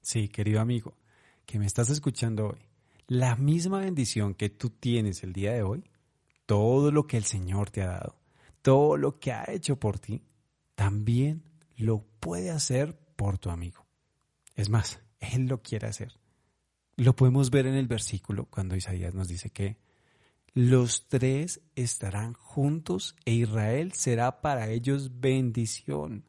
Sí, 0.00 0.28
querido 0.28 0.60
amigo, 0.60 0.96
que 1.46 1.58
me 1.58 1.66
estás 1.66 1.90
escuchando 1.90 2.48
hoy, 2.48 2.68
la 3.06 3.36
misma 3.36 3.80
bendición 3.80 4.34
que 4.34 4.50
tú 4.50 4.70
tienes 4.70 5.22
el 5.22 5.32
día 5.32 5.52
de 5.52 5.62
hoy, 5.62 5.84
todo 6.46 6.90
lo 6.90 7.06
que 7.06 7.16
el 7.16 7.24
Señor 7.24 7.70
te 7.70 7.82
ha 7.82 7.88
dado, 7.88 8.16
todo 8.64 8.96
lo 8.96 9.20
que 9.20 9.30
ha 9.30 9.44
hecho 9.48 9.78
por 9.78 9.98
ti, 9.98 10.22
también 10.74 11.42
lo 11.76 12.02
puede 12.18 12.50
hacer 12.50 12.98
por 13.14 13.36
tu 13.36 13.50
amigo. 13.50 13.84
Es 14.54 14.70
más, 14.70 15.00
Él 15.20 15.48
lo 15.48 15.62
quiere 15.62 15.86
hacer. 15.86 16.18
Lo 16.96 17.14
podemos 17.14 17.50
ver 17.50 17.66
en 17.66 17.74
el 17.74 17.86
versículo 17.86 18.46
cuando 18.46 18.74
Isaías 18.74 19.12
nos 19.12 19.28
dice 19.28 19.50
que 19.50 19.76
los 20.54 21.08
tres 21.08 21.60
estarán 21.74 22.32
juntos 22.32 23.16
e 23.26 23.32
Israel 23.32 23.92
será 23.92 24.40
para 24.40 24.70
ellos 24.70 25.20
bendición. 25.20 26.24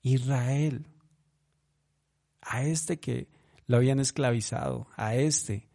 Israel, 0.00 0.86
a 2.40 2.62
este 2.62 2.98
que 2.98 3.28
lo 3.66 3.76
habían 3.76 4.00
esclavizado, 4.00 4.88
a 4.96 5.16
este 5.16 5.68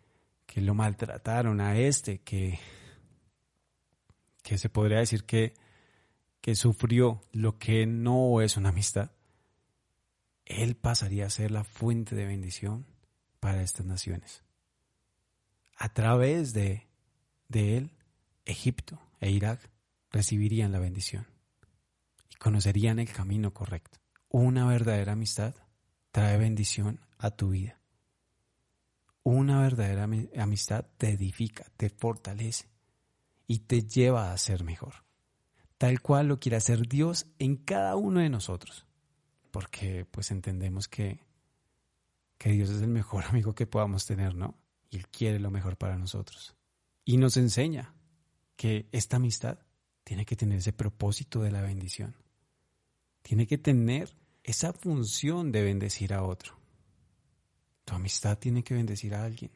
que 0.47 0.59
lo 0.59 0.73
maltrataron, 0.73 1.61
a 1.61 1.77
este 1.77 2.17
que 2.21 2.57
que 4.51 4.57
se 4.57 4.67
podría 4.67 4.97
decir 4.97 5.23
que, 5.23 5.53
que 6.41 6.55
sufrió 6.55 7.21
lo 7.31 7.57
que 7.57 7.85
no 7.85 8.41
es 8.41 8.57
una 8.57 8.67
amistad, 8.67 9.11
él 10.43 10.75
pasaría 10.75 11.25
a 11.25 11.29
ser 11.29 11.51
la 11.51 11.63
fuente 11.63 12.17
de 12.17 12.25
bendición 12.25 12.85
para 13.39 13.61
estas 13.61 13.85
naciones. 13.85 14.43
A 15.77 15.93
través 15.93 16.51
de, 16.51 16.89
de 17.47 17.77
él, 17.77 17.91
Egipto 18.43 18.99
e 19.21 19.31
Irak 19.31 19.71
recibirían 20.11 20.73
la 20.73 20.79
bendición 20.79 21.27
y 22.29 22.35
conocerían 22.35 22.99
el 22.99 23.09
camino 23.09 23.53
correcto. 23.53 23.99
una 24.27 24.65
verdadera 24.65 25.13
amistad 25.13 25.55
trae 26.11 26.37
bendición 26.37 26.99
a 27.19 27.31
tu 27.31 27.51
vida. 27.51 27.79
Una 29.23 29.61
verdadera 29.61 30.09
amistad 30.43 30.87
te 30.97 31.11
edifica, 31.11 31.63
te 31.77 31.89
fortalece 31.89 32.70
y 33.51 33.59
te 33.59 33.83
lleva 33.83 34.31
a 34.31 34.37
ser 34.37 34.63
mejor, 34.63 34.93
tal 35.77 36.01
cual 36.01 36.29
lo 36.29 36.39
quiere 36.39 36.55
hacer 36.55 36.87
Dios 36.87 37.25
en 37.37 37.57
cada 37.57 37.97
uno 37.97 38.21
de 38.21 38.29
nosotros, 38.29 38.87
porque 39.51 40.05
pues 40.05 40.31
entendemos 40.31 40.87
que, 40.87 41.19
que 42.37 42.51
Dios 42.51 42.69
es 42.69 42.81
el 42.81 42.87
mejor 42.87 43.25
amigo 43.29 43.53
que 43.53 43.67
podamos 43.67 44.05
tener, 44.05 44.35
¿no? 44.35 44.57
Y 44.89 44.95
Él 44.95 45.09
quiere 45.09 45.37
lo 45.37 45.51
mejor 45.51 45.75
para 45.75 45.97
nosotros. 45.97 46.55
Y 47.03 47.17
nos 47.17 47.35
enseña 47.35 47.93
que 48.55 48.87
esta 48.93 49.17
amistad 49.17 49.59
tiene 50.05 50.25
que 50.25 50.37
tener 50.37 50.59
ese 50.59 50.71
propósito 50.71 51.41
de 51.41 51.51
la 51.51 51.61
bendición. 51.61 52.15
Tiene 53.21 53.47
que 53.47 53.57
tener 53.57 54.15
esa 54.43 54.71
función 54.71 55.51
de 55.51 55.61
bendecir 55.61 56.13
a 56.13 56.23
otro. 56.23 56.57
Tu 57.83 57.95
amistad 57.95 58.37
tiene 58.37 58.63
que 58.63 58.75
bendecir 58.75 59.13
a 59.13 59.25
alguien. 59.25 59.51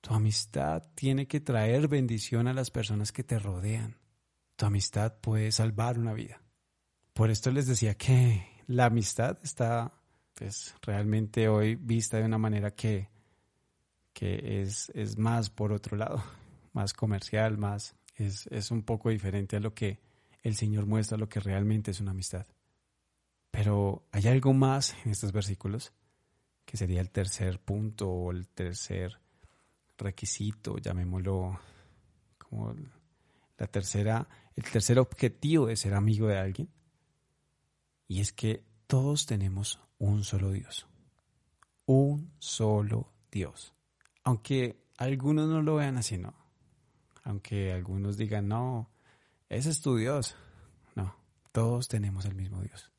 Tu 0.00 0.14
amistad 0.14 0.82
tiene 0.94 1.26
que 1.26 1.40
traer 1.40 1.88
bendición 1.88 2.46
a 2.46 2.52
las 2.52 2.70
personas 2.70 3.12
que 3.12 3.24
te 3.24 3.38
rodean. 3.38 3.96
Tu 4.56 4.66
amistad 4.66 5.18
puede 5.20 5.52
salvar 5.52 5.98
una 5.98 6.14
vida. 6.14 6.42
Por 7.12 7.30
esto 7.30 7.50
les 7.50 7.66
decía 7.66 7.96
que 7.96 8.46
la 8.68 8.86
amistad 8.86 9.38
está 9.42 9.92
pues, 10.34 10.74
realmente 10.82 11.48
hoy 11.48 11.74
vista 11.74 12.18
de 12.18 12.24
una 12.24 12.38
manera 12.38 12.70
que, 12.70 13.08
que 14.12 14.62
es, 14.62 14.90
es 14.94 15.18
más 15.18 15.50
por 15.50 15.72
otro 15.72 15.96
lado, 15.96 16.22
más 16.72 16.92
comercial, 16.92 17.58
más 17.58 17.96
es, 18.14 18.46
es 18.48 18.70
un 18.70 18.82
poco 18.82 19.10
diferente 19.10 19.56
a 19.56 19.60
lo 19.60 19.74
que 19.74 20.00
el 20.42 20.54
Señor 20.54 20.86
muestra, 20.86 21.18
lo 21.18 21.28
que 21.28 21.40
realmente 21.40 21.90
es 21.90 22.00
una 22.00 22.12
amistad. 22.12 22.46
Pero 23.50 24.06
hay 24.12 24.28
algo 24.28 24.52
más 24.52 24.94
en 25.04 25.10
estos 25.10 25.32
versículos, 25.32 25.92
que 26.64 26.76
sería 26.76 27.00
el 27.00 27.10
tercer 27.10 27.58
punto 27.58 28.08
o 28.08 28.30
el 28.30 28.48
tercer 28.48 29.18
requisito, 30.04 30.78
llamémoslo 30.78 31.58
como 32.38 32.74
la 33.56 33.66
tercera, 33.66 34.28
el 34.56 34.64
tercer 34.64 34.98
objetivo 34.98 35.66
de 35.66 35.76
ser 35.76 35.94
amigo 35.94 36.28
de 36.28 36.38
alguien. 36.38 36.68
Y 38.06 38.20
es 38.20 38.32
que 38.32 38.64
todos 38.86 39.26
tenemos 39.26 39.80
un 39.98 40.24
solo 40.24 40.50
Dios. 40.52 40.86
Un 41.86 42.32
solo 42.38 43.12
Dios. 43.30 43.74
Aunque 44.24 44.84
algunos 44.96 45.48
no 45.48 45.62
lo 45.62 45.76
vean 45.76 45.98
así, 45.98 46.16
no. 46.16 46.34
Aunque 47.24 47.72
algunos 47.72 48.16
digan, 48.16 48.48
no, 48.48 48.90
ese 49.48 49.70
es 49.70 49.80
tu 49.80 49.96
Dios. 49.96 50.36
No, 50.94 51.16
todos 51.52 51.88
tenemos 51.88 52.24
el 52.24 52.34
mismo 52.34 52.62
Dios. 52.62 52.90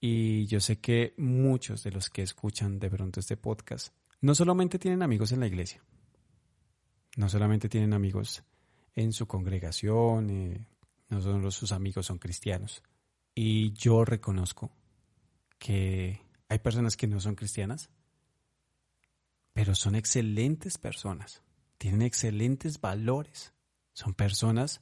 Y 0.00 0.46
yo 0.46 0.60
sé 0.60 0.80
que 0.80 1.14
muchos 1.16 1.84
de 1.84 1.92
los 1.92 2.10
que 2.10 2.22
escuchan 2.22 2.78
de 2.78 2.90
pronto 2.90 3.20
este 3.20 3.36
podcast 3.36 3.94
no 4.22 4.34
solamente 4.34 4.78
tienen 4.78 5.02
amigos 5.02 5.32
en 5.32 5.40
la 5.40 5.46
iglesia, 5.46 5.82
no 7.16 7.28
solamente 7.28 7.68
tienen 7.68 7.92
amigos 7.92 8.42
en 8.94 9.12
su 9.12 9.26
congregación, 9.26 10.30
eh, 10.30 10.66
no 11.10 11.20
solo 11.20 11.50
sus 11.50 11.72
amigos 11.72 12.06
son 12.06 12.18
cristianos. 12.18 12.82
Y 13.34 13.72
yo 13.72 14.04
reconozco 14.04 14.70
que 15.58 16.20
hay 16.48 16.58
personas 16.60 16.96
que 16.96 17.06
no 17.06 17.20
son 17.20 17.34
cristianas, 17.34 17.90
pero 19.52 19.74
son 19.74 19.94
excelentes 19.94 20.78
personas, 20.78 21.42
tienen 21.76 22.02
excelentes 22.02 22.80
valores. 22.80 23.52
Son 23.92 24.14
personas 24.14 24.80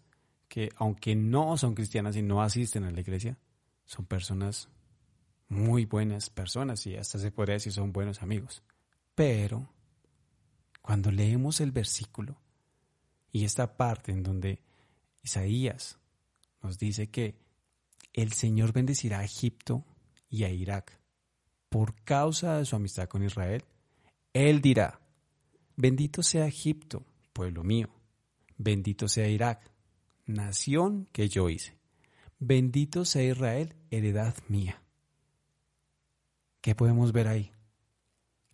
que, 0.48 0.68
aunque 0.76 1.16
no 1.16 1.56
son 1.56 1.74
cristianas 1.74 2.14
y 2.14 2.22
no 2.22 2.42
asisten 2.42 2.84
a 2.84 2.90
la 2.90 3.00
iglesia, 3.00 3.38
son 3.86 4.06
personas 4.06 4.68
muy 5.48 5.84
buenas 5.84 6.30
personas 6.30 6.86
y 6.86 6.96
hasta 6.96 7.18
se 7.18 7.32
podría 7.32 7.54
decir 7.54 7.72
son 7.72 7.92
buenos 7.92 8.22
amigos. 8.22 8.62
Pero 9.20 9.68
cuando 10.80 11.10
leemos 11.10 11.60
el 11.60 11.72
versículo 11.72 12.40
y 13.30 13.44
esta 13.44 13.76
parte 13.76 14.12
en 14.12 14.22
donde 14.22 14.62
Isaías 15.22 15.98
nos 16.62 16.78
dice 16.78 17.10
que 17.10 17.36
el 18.14 18.32
Señor 18.32 18.72
bendecirá 18.72 19.18
a 19.18 19.24
Egipto 19.24 19.84
y 20.30 20.44
a 20.44 20.48
Irak 20.48 20.98
por 21.68 22.02
causa 22.02 22.56
de 22.56 22.64
su 22.64 22.76
amistad 22.76 23.08
con 23.08 23.22
Israel, 23.22 23.62
Él 24.32 24.62
dirá, 24.62 25.02
bendito 25.76 26.22
sea 26.22 26.46
Egipto, 26.46 27.04
pueblo 27.34 27.62
mío, 27.62 27.90
bendito 28.56 29.06
sea 29.06 29.28
Irak, 29.28 29.70
nación 30.24 31.08
que 31.12 31.28
yo 31.28 31.50
hice, 31.50 31.76
bendito 32.38 33.04
sea 33.04 33.24
Israel, 33.24 33.74
heredad 33.90 34.34
mía. 34.48 34.82
¿Qué 36.62 36.74
podemos 36.74 37.12
ver 37.12 37.28
ahí? 37.28 37.52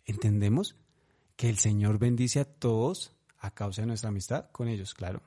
Entendemos 0.07 0.77
que 1.35 1.49
el 1.49 1.57
Señor 1.57 1.99
bendice 1.99 2.39
a 2.39 2.45
todos 2.45 3.13
a 3.37 3.51
causa 3.53 3.81
de 3.81 3.87
nuestra 3.87 4.09
amistad 4.09 4.49
con 4.51 4.69
ellos, 4.69 4.93
claro. 4.93 5.21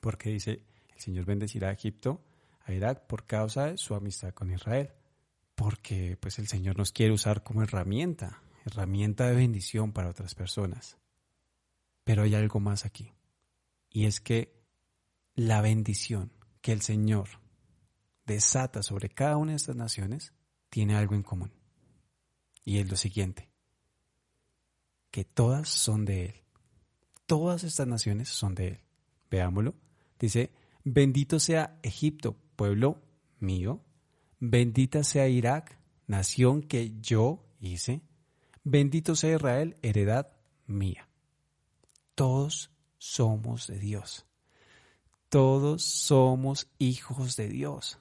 Porque 0.00 0.30
dice, 0.30 0.62
el 0.94 1.00
Señor 1.00 1.26
bendecirá 1.26 1.68
a 1.68 1.72
Egipto, 1.72 2.24
a 2.64 2.72
Irak, 2.72 3.06
por 3.06 3.26
causa 3.26 3.66
de 3.66 3.76
su 3.76 3.94
amistad 3.94 4.32
con 4.32 4.52
Israel. 4.52 4.92
Porque 5.56 6.16
pues 6.20 6.38
el 6.38 6.46
Señor 6.46 6.78
nos 6.78 6.92
quiere 6.92 7.12
usar 7.12 7.42
como 7.42 7.62
herramienta, 7.62 8.40
herramienta 8.64 9.26
de 9.26 9.34
bendición 9.34 9.92
para 9.92 10.10
otras 10.10 10.36
personas. 10.36 10.96
Pero 12.04 12.22
hay 12.22 12.36
algo 12.36 12.60
más 12.60 12.86
aquí. 12.86 13.12
Y 13.90 14.06
es 14.06 14.20
que 14.20 14.62
la 15.34 15.60
bendición 15.60 16.32
que 16.60 16.72
el 16.72 16.82
Señor 16.82 17.28
desata 18.24 18.82
sobre 18.82 19.08
cada 19.08 19.36
una 19.36 19.52
de 19.52 19.56
estas 19.56 19.76
naciones 19.76 20.32
tiene 20.70 20.94
algo 20.94 21.16
en 21.16 21.22
común. 21.22 21.52
Y 22.64 22.78
es 22.78 22.88
lo 22.90 22.96
siguiente, 22.96 23.47
que 25.10 25.24
todas 25.24 25.68
son 25.68 26.04
de 26.04 26.26
Él. 26.26 26.34
Todas 27.26 27.64
estas 27.64 27.86
naciones 27.86 28.28
son 28.28 28.54
de 28.54 28.68
Él. 28.68 28.80
Veámoslo. 29.30 29.74
Dice, 30.18 30.52
bendito 30.84 31.38
sea 31.38 31.78
Egipto, 31.82 32.36
pueblo 32.56 33.02
mío. 33.38 33.84
Bendita 34.40 35.04
sea 35.04 35.28
Irak, 35.28 35.78
nación 36.06 36.62
que 36.62 36.98
yo 37.00 37.44
hice. 37.60 38.02
Bendito 38.64 39.16
sea 39.16 39.36
Israel, 39.36 39.76
heredad 39.82 40.32
mía. 40.66 41.08
Todos 42.14 42.70
somos 42.98 43.66
de 43.66 43.78
Dios. 43.78 44.26
Todos 45.28 45.84
somos 45.84 46.68
hijos 46.78 47.36
de 47.36 47.48
Dios. 47.48 47.98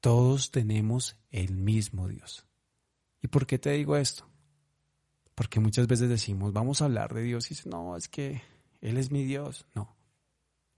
Todos 0.00 0.50
tenemos 0.50 1.16
el 1.30 1.56
mismo 1.56 2.08
Dios. 2.08 2.46
¿Y 3.22 3.28
por 3.28 3.46
qué 3.46 3.58
te 3.58 3.70
digo 3.70 3.96
esto? 3.96 4.28
Porque 5.34 5.60
muchas 5.60 5.86
veces 5.86 6.08
decimos, 6.08 6.52
vamos 6.52 6.80
a 6.80 6.84
hablar 6.84 7.12
de 7.12 7.22
Dios 7.22 7.46
y 7.46 7.50
dices, 7.50 7.66
no, 7.66 7.96
es 7.96 8.08
que 8.08 8.42
Él 8.80 8.98
es 8.98 9.10
mi 9.10 9.24
Dios. 9.24 9.66
No. 9.74 9.96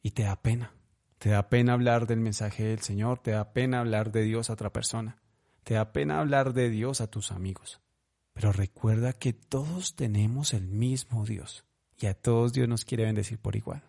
Y 0.03 0.13
te 0.13 0.23
da 0.23 0.37
pena. 0.41 0.73
Te 1.19 1.31
da 1.31 1.49
pena 1.49 1.73
hablar 1.73 2.07
del 2.07 2.21
mensaje 2.21 2.65
del 2.65 2.81
Señor, 2.81 3.19
te 3.19 3.31
da 3.33 3.53
pena 3.53 3.81
hablar 3.81 4.13
de 4.13 4.23
Dios 4.23 4.51
a 4.51 4.53
otra 4.53 4.73
persona, 4.73 5.23
te 5.65 5.75
da 5.75 5.93
pena 5.93 6.21
hablar 6.21 6.53
de 6.53 6.69
Dios 6.69 7.01
a 7.01 7.07
tus 7.07 7.33
amigos. 7.33 7.81
Pero 8.35 8.53
recuerda 8.53 9.15
que 9.15 9.33
todos 9.33 9.97
tenemos 9.97 10.53
el 10.53 10.69
mismo 10.69 11.25
Dios 11.25 11.65
y 11.99 12.07
a 12.07 12.15
todos 12.15 12.53
Dios 12.53 12.69
nos 12.69 12.85
quiere 12.85 13.05
bendecir 13.05 13.39
por 13.39 13.57
igual. 13.57 13.83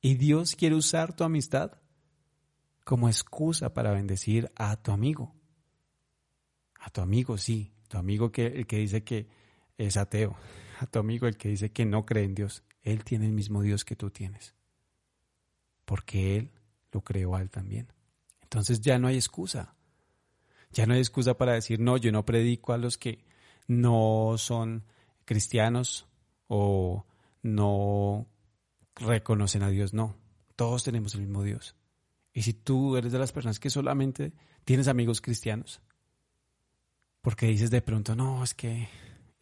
Y 0.00 0.14
Dios 0.14 0.56
quiere 0.56 0.74
usar 0.74 1.14
tu 1.14 1.24
amistad 1.24 1.72
como 2.84 3.08
excusa 3.08 3.74
para 3.74 3.92
bendecir 3.92 4.50
a 4.56 4.76
tu 4.76 4.92
amigo. 4.92 5.34
A 6.80 6.88
tu 6.88 7.02
amigo, 7.02 7.36
sí, 7.36 7.74
tu 7.88 7.98
amigo 7.98 8.32
que 8.32 8.46
el 8.46 8.66
que 8.66 8.78
dice 8.78 9.04
que 9.04 9.28
es 9.78 9.96
ateo, 9.96 10.36
a 10.80 10.86
tu 10.86 10.98
amigo 10.98 11.26
el 11.26 11.36
que 11.36 11.48
dice 11.48 11.72
que 11.72 11.84
no 11.84 12.04
cree 12.04 12.24
en 12.24 12.34
Dios, 12.34 12.62
él 12.82 13.04
tiene 13.04 13.26
el 13.26 13.32
mismo 13.32 13.62
Dios 13.62 13.84
que 13.84 13.96
tú 13.96 14.10
tienes. 14.10 14.54
Porque 15.84 16.36
él 16.36 16.50
lo 16.92 17.02
creó 17.02 17.36
a 17.36 17.42
él 17.42 17.50
también. 17.50 17.92
Entonces 18.42 18.80
ya 18.80 18.98
no 18.98 19.08
hay 19.08 19.16
excusa. 19.16 19.74
Ya 20.70 20.86
no 20.86 20.94
hay 20.94 21.00
excusa 21.00 21.36
para 21.36 21.52
decir, 21.52 21.80
no, 21.80 21.96
yo 21.96 22.12
no 22.12 22.24
predico 22.24 22.72
a 22.72 22.78
los 22.78 22.98
que 22.98 23.24
no 23.66 24.34
son 24.38 24.84
cristianos 25.24 26.06
o 26.48 27.06
no 27.42 28.26
reconocen 28.94 29.62
a 29.62 29.70
Dios. 29.70 29.94
No, 29.94 30.16
todos 30.54 30.84
tenemos 30.84 31.14
el 31.14 31.22
mismo 31.22 31.42
Dios. 31.42 31.74
Y 32.32 32.42
si 32.42 32.52
tú 32.52 32.96
eres 32.96 33.12
de 33.12 33.18
las 33.18 33.32
personas 33.32 33.58
que 33.58 33.70
solamente 33.70 34.32
tienes 34.64 34.88
amigos 34.88 35.20
cristianos, 35.20 35.80
porque 37.22 37.46
dices 37.46 37.70
de 37.70 37.82
pronto, 37.82 38.14
no, 38.14 38.44
es 38.44 38.54
que, 38.54 38.88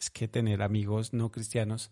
es 0.04 0.10
que 0.10 0.28
tener 0.28 0.62
amigos 0.62 1.12
no 1.12 1.30
cristianos 1.30 1.90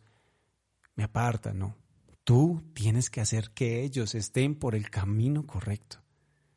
me 0.95 1.05
aparta, 1.05 1.55
no. 1.55 1.77
Tú 2.25 2.63
tienes 2.75 3.09
que 3.09 3.21
hacer 3.21 3.51
que 3.51 3.83
ellos 3.83 4.15
estén 4.15 4.55
por 4.55 4.75
el 4.75 4.91
camino 4.91 5.47
correcto. 5.47 5.99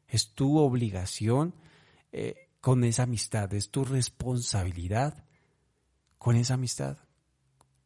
Es 0.07 0.33
tu 0.33 0.57
obligación 0.57 1.55
eh, 2.11 2.49
con 2.59 2.83
esa 2.83 3.03
amistad, 3.03 3.53
es 3.53 3.71
tu 3.71 3.85
responsabilidad 3.85 5.25
con 6.17 6.35
esa 6.35 6.55
amistad. 6.55 6.97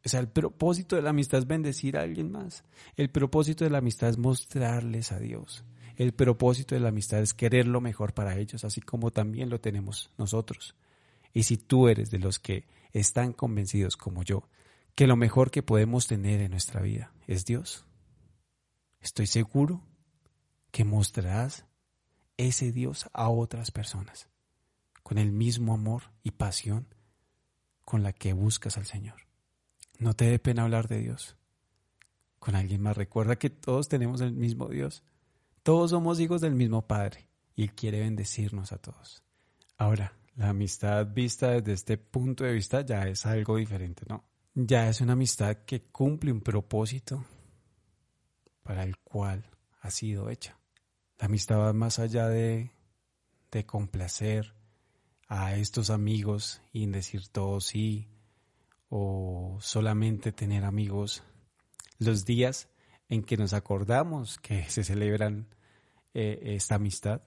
O 0.03 0.09
sea, 0.09 0.19
el 0.19 0.29
propósito 0.29 0.95
de 0.95 1.01
la 1.03 1.11
amistad 1.11 1.39
es 1.39 1.47
bendecir 1.47 1.97
a 1.97 2.01
alguien 2.01 2.31
más. 2.31 2.63
El 2.95 3.11
propósito 3.11 3.65
de 3.65 3.69
la 3.69 3.77
amistad 3.77 4.09
es 4.09 4.17
mostrarles 4.17 5.11
a 5.11 5.19
Dios. 5.19 5.63
El 5.95 6.13
propósito 6.13 6.73
de 6.73 6.81
la 6.81 6.89
amistad 6.89 7.19
es 7.19 7.33
querer 7.33 7.67
lo 7.67 7.81
mejor 7.81 8.13
para 8.13 8.37
ellos, 8.37 8.63
así 8.63 8.81
como 8.81 9.11
también 9.11 9.49
lo 9.49 9.59
tenemos 9.59 10.09
nosotros. 10.17 10.75
Y 11.33 11.43
si 11.43 11.57
tú 11.57 11.87
eres 11.87 12.09
de 12.09 12.19
los 12.19 12.39
que 12.39 12.65
están 12.93 13.33
convencidos 13.33 13.97
como 13.97 14.23
yo, 14.23 14.49
que 14.95 15.07
lo 15.07 15.15
mejor 15.15 15.51
que 15.51 15.63
podemos 15.63 16.07
tener 16.07 16.41
en 16.41 16.51
nuestra 16.51 16.81
vida 16.81 17.13
es 17.27 17.45
Dios, 17.45 17.85
estoy 18.99 19.27
seguro 19.27 19.81
que 20.71 20.83
mostrarás 20.83 21.65
ese 22.37 22.71
Dios 22.71 23.09
a 23.13 23.29
otras 23.29 23.71
personas, 23.71 24.29
con 25.03 25.17
el 25.17 25.31
mismo 25.31 25.73
amor 25.73 26.03
y 26.23 26.31
pasión 26.31 26.87
con 27.83 28.03
la 28.03 28.13
que 28.13 28.33
buscas 28.33 28.77
al 28.77 28.85
Señor. 28.85 29.27
No 29.97 30.13
te 30.13 30.25
dé 30.25 30.39
pena 30.39 30.63
hablar 30.63 30.87
de 30.87 30.99
Dios 30.99 31.35
con 32.39 32.55
alguien 32.55 32.81
más. 32.81 32.95
Recuerda 32.95 33.37
que 33.37 33.49
todos 33.49 33.89
tenemos 33.89 34.21
el 34.21 34.31
mismo 34.31 34.67
Dios. 34.69 35.03
Todos 35.63 35.91
somos 35.91 36.19
hijos 36.19 36.41
del 36.41 36.55
mismo 36.55 36.87
Padre 36.87 37.27
y 37.55 37.63
Él 37.63 37.73
quiere 37.73 37.99
bendecirnos 37.99 38.71
a 38.71 38.77
todos. 38.77 39.23
Ahora, 39.77 40.13
la 40.39 40.49
amistad 40.49 41.05
vista 41.05 41.51
desde 41.51 41.73
este 41.73 41.97
punto 41.97 42.45
de 42.45 42.53
vista 42.53 42.79
ya 42.79 43.03
es 43.09 43.25
algo 43.25 43.57
diferente, 43.57 44.05
¿no? 44.07 44.23
Ya 44.53 44.87
es 44.87 45.01
una 45.01 45.11
amistad 45.13 45.65
que 45.65 45.81
cumple 45.91 46.31
un 46.31 46.39
propósito 46.39 47.25
para 48.63 48.83
el 48.83 48.97
cual 48.99 49.43
ha 49.81 49.91
sido 49.91 50.29
hecha. 50.29 50.57
La 51.17 51.25
amistad 51.25 51.59
va 51.59 51.73
más 51.73 51.99
allá 51.99 52.29
de, 52.29 52.71
de 53.51 53.65
complacer 53.65 54.55
a 55.27 55.55
estos 55.55 55.89
amigos 55.89 56.61
y 56.71 56.85
decir 56.85 57.27
todo 57.27 57.59
sí, 57.59 58.07
o 58.87 59.57
solamente 59.59 60.31
tener 60.31 60.63
amigos 60.63 61.21
los 61.97 62.23
días 62.23 62.69
en 63.09 63.23
que 63.23 63.35
nos 63.35 63.51
acordamos 63.51 64.37
que 64.37 64.63
se 64.69 64.85
celebran 64.85 65.53
eh, 66.13 66.39
esta 66.55 66.75
amistad. 66.75 67.23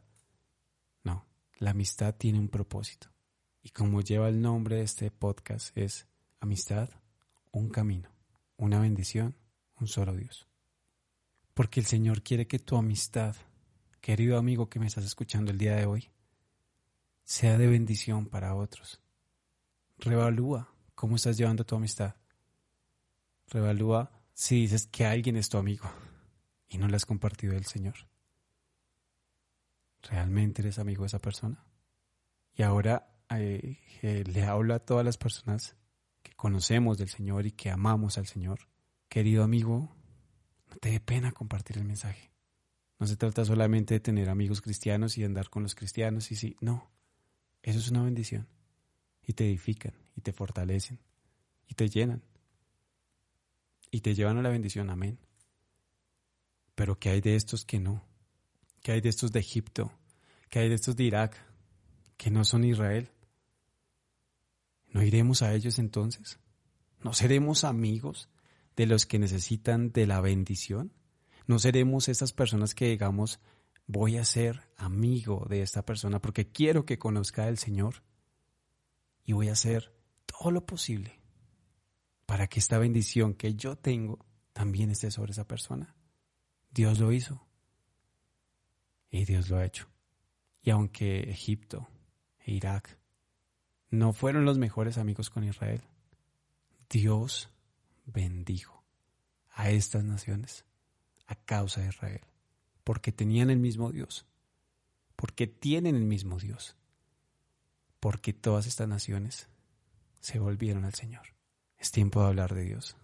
La 1.62 1.70
amistad 1.70 2.16
tiene 2.16 2.40
un 2.40 2.48
propósito. 2.48 3.06
Y 3.62 3.68
como 3.68 4.00
lleva 4.00 4.28
el 4.28 4.42
nombre 4.42 4.78
de 4.78 4.82
este 4.82 5.12
podcast, 5.12 5.70
es 5.78 6.08
amistad, 6.40 6.90
un 7.52 7.68
camino, 7.68 8.10
una 8.56 8.80
bendición, 8.80 9.36
un 9.78 9.86
solo 9.86 10.16
Dios. 10.16 10.48
Porque 11.54 11.78
el 11.78 11.86
Señor 11.86 12.24
quiere 12.24 12.48
que 12.48 12.58
tu 12.58 12.74
amistad, 12.74 13.36
querido 14.00 14.38
amigo 14.38 14.68
que 14.68 14.80
me 14.80 14.88
estás 14.88 15.04
escuchando 15.04 15.52
el 15.52 15.58
día 15.58 15.76
de 15.76 15.86
hoy, 15.86 16.10
sea 17.22 17.56
de 17.56 17.68
bendición 17.68 18.26
para 18.26 18.56
otros. 18.56 19.00
Revalúa 19.98 20.74
cómo 20.96 21.14
estás 21.14 21.36
llevando 21.36 21.64
tu 21.64 21.76
amistad. 21.76 22.16
Revalúa 23.46 24.10
si 24.34 24.62
dices 24.62 24.88
que 24.88 25.06
alguien 25.06 25.36
es 25.36 25.48
tu 25.48 25.58
amigo 25.58 25.88
y 26.68 26.78
no 26.78 26.88
le 26.88 26.96
has 26.96 27.06
compartido 27.06 27.54
el 27.54 27.66
Señor. 27.66 28.11
¿Realmente 30.02 30.62
eres 30.62 30.78
amigo 30.78 31.02
de 31.02 31.08
esa 31.08 31.20
persona? 31.20 31.64
Y 32.54 32.62
ahora 32.62 33.08
eh, 33.30 33.78
eh, 34.02 34.24
le 34.26 34.42
hablo 34.44 34.74
a 34.74 34.80
todas 34.80 35.04
las 35.04 35.16
personas 35.16 35.76
que 36.22 36.32
conocemos 36.34 36.98
del 36.98 37.08
Señor 37.08 37.46
y 37.46 37.52
que 37.52 37.70
amamos 37.70 38.18
al 38.18 38.26
Señor. 38.26 38.68
Querido 39.08 39.44
amigo, 39.44 39.94
no 40.68 40.76
te 40.76 40.90
dé 40.90 41.00
pena 41.00 41.32
compartir 41.32 41.78
el 41.78 41.84
mensaje. 41.84 42.32
No 42.98 43.06
se 43.06 43.16
trata 43.16 43.44
solamente 43.44 43.94
de 43.94 44.00
tener 44.00 44.28
amigos 44.28 44.60
cristianos 44.60 45.18
y 45.18 45.24
andar 45.24 45.50
con 45.50 45.62
los 45.62 45.74
cristianos 45.74 46.30
y 46.30 46.36
sí, 46.36 46.56
no. 46.60 46.90
Eso 47.62 47.78
es 47.78 47.90
una 47.90 48.02
bendición. 48.02 48.48
Y 49.24 49.34
te 49.34 49.44
edifican, 49.46 49.94
y 50.16 50.20
te 50.20 50.32
fortalecen, 50.32 50.98
y 51.68 51.74
te 51.74 51.88
llenan. 51.88 52.22
Y 53.90 54.00
te 54.00 54.14
llevan 54.14 54.38
a 54.38 54.42
la 54.42 54.48
bendición, 54.48 54.90
amén. 54.90 55.18
Pero 56.74 56.98
¿qué 56.98 57.10
hay 57.10 57.20
de 57.20 57.36
estos 57.36 57.64
que 57.64 57.78
no? 57.78 58.04
¿Qué 58.82 58.90
hay 58.90 59.00
de 59.00 59.08
estos 59.08 59.30
de 59.30 59.38
Egipto? 59.38 59.92
¿Qué 60.50 60.58
hay 60.58 60.68
de 60.68 60.74
estos 60.74 60.96
de 60.96 61.04
Irak? 61.04 61.36
Que 62.16 62.30
no 62.30 62.44
son 62.44 62.64
Israel. 62.64 63.10
¿No 64.88 65.02
iremos 65.02 65.42
a 65.42 65.54
ellos 65.54 65.78
entonces? 65.78 66.40
¿No 67.00 67.14
seremos 67.14 67.62
amigos 67.62 68.28
de 68.74 68.86
los 68.86 69.06
que 69.06 69.20
necesitan 69.20 69.92
de 69.92 70.06
la 70.06 70.20
bendición? 70.20 70.92
¿No 71.46 71.60
seremos 71.60 72.08
esas 72.08 72.32
personas 72.32 72.74
que 72.74 72.88
digamos, 72.88 73.40
voy 73.86 74.16
a 74.16 74.24
ser 74.24 74.68
amigo 74.76 75.46
de 75.48 75.62
esta 75.62 75.84
persona 75.84 76.20
porque 76.20 76.50
quiero 76.50 76.84
que 76.84 76.98
conozca 76.98 77.44
al 77.44 77.58
Señor 77.58 78.02
y 79.24 79.32
voy 79.32 79.48
a 79.48 79.52
hacer 79.52 79.94
todo 80.26 80.50
lo 80.50 80.66
posible 80.66 81.20
para 82.26 82.48
que 82.48 82.58
esta 82.58 82.78
bendición 82.78 83.34
que 83.34 83.54
yo 83.54 83.76
tengo 83.76 84.26
también 84.52 84.90
esté 84.90 85.10
sobre 85.10 85.32
esa 85.32 85.46
persona. 85.46 85.94
Dios 86.70 86.98
lo 86.98 87.12
hizo 87.12 87.46
y 89.12 89.24
Dios 89.24 89.48
lo 89.48 89.58
ha 89.58 89.64
hecho. 89.64 89.86
Y 90.62 90.70
aunque 90.70 91.30
Egipto 91.30 91.88
e 92.40 92.50
Irak 92.50 92.98
no 93.90 94.12
fueron 94.12 94.44
los 94.44 94.58
mejores 94.58 94.98
amigos 94.98 95.30
con 95.30 95.44
Israel, 95.44 95.82
Dios 96.90 97.48
bendijo 98.06 98.82
a 99.50 99.70
estas 99.70 100.02
naciones 100.02 100.64
a 101.26 101.36
causa 101.36 101.80
de 101.80 101.88
Israel 101.88 102.20
porque 102.84 103.12
tenían 103.12 103.50
el 103.50 103.58
mismo 103.58 103.92
Dios, 103.92 104.26
porque 105.16 105.46
tienen 105.46 105.94
el 105.94 106.04
mismo 106.04 106.38
Dios, 106.38 106.76
porque 108.00 108.32
todas 108.32 108.66
estas 108.66 108.88
naciones 108.88 109.48
se 110.20 110.38
volvieron 110.38 110.84
al 110.84 110.94
Señor. 110.94 111.34
Es 111.78 111.90
tiempo 111.92 112.20
de 112.20 112.28
hablar 112.28 112.54
de 112.54 112.64
Dios. 112.64 112.96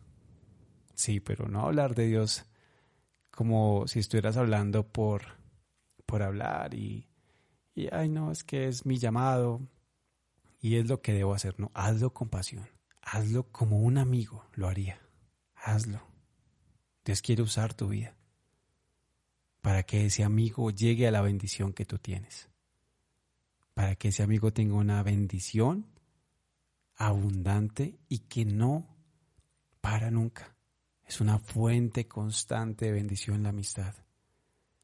Sí, 0.94 1.20
pero 1.20 1.48
no 1.48 1.62
hablar 1.62 1.94
de 1.94 2.06
Dios 2.06 2.44
como 3.30 3.86
si 3.86 4.00
estuvieras 4.00 4.36
hablando 4.36 4.86
por, 4.88 5.37
por 6.08 6.22
hablar 6.22 6.72
y, 6.72 7.06
y, 7.74 7.88
ay 7.92 8.08
no, 8.08 8.32
es 8.32 8.42
que 8.42 8.66
es 8.66 8.86
mi 8.86 8.96
llamado 8.96 9.60
y 10.58 10.76
es 10.76 10.88
lo 10.88 11.02
que 11.02 11.12
debo 11.12 11.34
hacer. 11.34 11.60
No, 11.60 11.70
hazlo 11.74 12.14
con 12.14 12.30
pasión, 12.30 12.66
hazlo 13.02 13.52
como 13.52 13.80
un 13.80 13.98
amigo 13.98 14.46
lo 14.54 14.68
haría, 14.68 14.98
hazlo. 15.54 16.00
Dios 17.04 17.20
quiere 17.20 17.42
usar 17.42 17.74
tu 17.74 17.88
vida 17.88 18.16
para 19.60 19.82
que 19.82 20.06
ese 20.06 20.24
amigo 20.24 20.70
llegue 20.70 21.06
a 21.06 21.10
la 21.10 21.20
bendición 21.20 21.74
que 21.74 21.84
tú 21.84 21.98
tienes. 21.98 22.48
Para 23.74 23.94
que 23.94 24.08
ese 24.08 24.22
amigo 24.22 24.50
tenga 24.50 24.76
una 24.76 25.02
bendición 25.02 25.86
abundante 26.96 27.98
y 28.08 28.20
que 28.20 28.46
no 28.46 28.96
para 29.82 30.10
nunca. 30.10 30.56
Es 31.04 31.20
una 31.20 31.38
fuente 31.38 32.08
constante 32.08 32.86
de 32.86 32.92
bendición 32.92 33.42
la 33.42 33.50
amistad. 33.50 33.94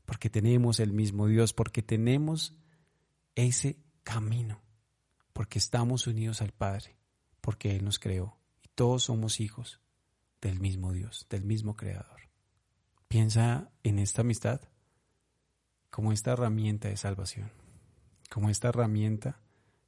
Porque 0.04 0.30
tenemos 0.30 0.80
el 0.80 0.92
mismo 0.92 1.26
Dios, 1.26 1.52
porque 1.52 1.82
tenemos 1.82 2.56
ese 3.34 3.78
camino, 4.02 4.62
porque 5.32 5.58
estamos 5.58 6.06
unidos 6.06 6.42
al 6.42 6.52
Padre, 6.52 6.96
porque 7.40 7.76
Él 7.76 7.84
nos 7.84 7.98
creó 7.98 8.38
y 8.62 8.68
todos 8.74 9.04
somos 9.04 9.40
hijos 9.40 9.80
del 10.40 10.60
mismo 10.60 10.92
Dios, 10.92 11.26
del 11.30 11.44
mismo 11.44 11.76
Creador. 11.76 12.20
Piensa 13.08 13.70
en 13.82 13.98
esta 13.98 14.22
amistad 14.22 14.60
como 15.90 16.12
esta 16.12 16.32
herramienta 16.32 16.88
de 16.88 16.96
salvación, 16.96 17.52
como 18.30 18.50
esta 18.50 18.68
herramienta 18.68 19.40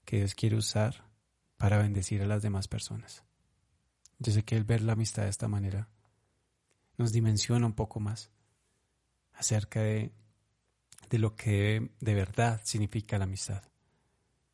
que 0.04 0.18
Dios 0.18 0.34
quiere 0.34 0.56
usar 0.56 1.10
para 1.56 1.78
bendecir 1.78 2.22
a 2.22 2.26
las 2.26 2.42
demás 2.42 2.68
personas. 2.68 3.24
Yo 4.18 4.32
sé 4.32 4.44
que 4.44 4.56
el 4.56 4.64
ver 4.64 4.82
la 4.82 4.92
amistad 4.92 5.24
de 5.24 5.30
esta 5.30 5.48
manera 5.48 5.88
nos 6.96 7.12
dimensiona 7.12 7.66
un 7.66 7.74
poco 7.74 8.00
más 8.00 8.30
acerca 9.36 9.80
de, 9.80 10.12
de 11.10 11.18
lo 11.18 11.36
que 11.36 11.90
de 12.00 12.14
verdad 12.14 12.60
significa 12.64 13.18
la 13.18 13.24
amistad. 13.24 13.62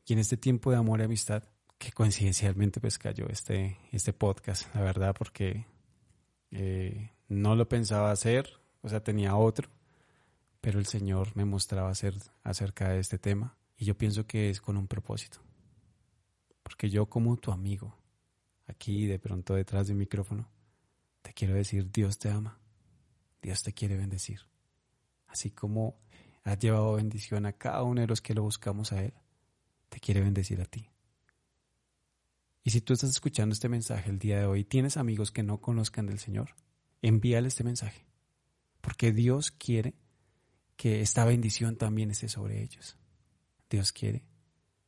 Y 0.04 0.12
en 0.12 0.18
este 0.18 0.36
tiempo 0.36 0.70
de 0.70 0.76
amor 0.76 1.00
y 1.00 1.04
amistad, 1.04 1.44
que 1.78 1.92
coincidencialmente 1.92 2.80
pues 2.80 2.98
cayó 2.98 3.26
este, 3.28 3.78
este 3.90 4.12
podcast, 4.12 4.72
la 4.74 4.82
verdad, 4.82 5.14
porque 5.18 5.66
eh, 6.52 7.10
no 7.28 7.56
lo 7.56 7.68
pensaba 7.68 8.12
hacer, 8.12 8.60
o 8.82 8.88
sea, 8.88 9.02
tenía 9.02 9.34
otro, 9.36 9.68
pero 10.60 10.78
el 10.78 10.86
Señor 10.86 11.34
me 11.36 11.44
mostraba 11.44 11.90
hacer 11.90 12.14
acerca 12.44 12.90
de 12.90 13.00
este 13.00 13.18
tema 13.18 13.56
y 13.76 13.84
yo 13.84 13.96
pienso 13.96 14.26
que 14.26 14.50
es 14.50 14.60
con 14.60 14.76
un 14.76 14.86
propósito. 14.86 15.38
Porque 16.62 16.88
yo 16.88 17.06
como 17.06 17.36
tu 17.36 17.50
amigo, 17.50 17.96
aquí 18.66 19.06
de 19.06 19.18
pronto 19.18 19.54
detrás 19.54 19.88
del 19.88 19.96
micrófono, 19.96 20.48
te 21.20 21.32
quiero 21.32 21.54
decir, 21.54 21.90
Dios 21.90 22.18
te 22.18 22.30
ama, 22.30 22.60
Dios 23.40 23.62
te 23.62 23.72
quiere 23.72 23.96
bendecir. 23.96 24.51
Así 25.32 25.50
como 25.50 25.96
has 26.44 26.58
llevado 26.58 26.92
bendición 26.92 27.46
a 27.46 27.54
cada 27.54 27.82
uno 27.82 28.02
de 28.02 28.06
los 28.06 28.20
que 28.20 28.34
lo 28.34 28.42
buscamos 28.42 28.92
a 28.92 29.02
Él, 29.02 29.14
te 29.88 29.98
quiere 29.98 30.20
bendecir 30.20 30.60
a 30.60 30.66
ti. 30.66 30.90
Y 32.62 32.70
si 32.70 32.82
tú 32.82 32.92
estás 32.92 33.10
escuchando 33.10 33.54
este 33.54 33.70
mensaje 33.70 34.10
el 34.10 34.18
día 34.18 34.38
de 34.38 34.44
hoy, 34.44 34.62
tienes 34.64 34.98
amigos 34.98 35.32
que 35.32 35.42
no 35.42 35.62
conozcan 35.62 36.06
del 36.06 36.18
Señor, 36.18 36.54
envíale 37.00 37.48
este 37.48 37.64
mensaje. 37.64 38.04
Porque 38.82 39.10
Dios 39.10 39.50
quiere 39.50 39.94
que 40.76 41.00
esta 41.00 41.24
bendición 41.24 41.76
también 41.76 42.10
esté 42.10 42.28
sobre 42.28 42.62
ellos. 42.62 42.98
Dios 43.70 43.90
quiere 43.90 44.26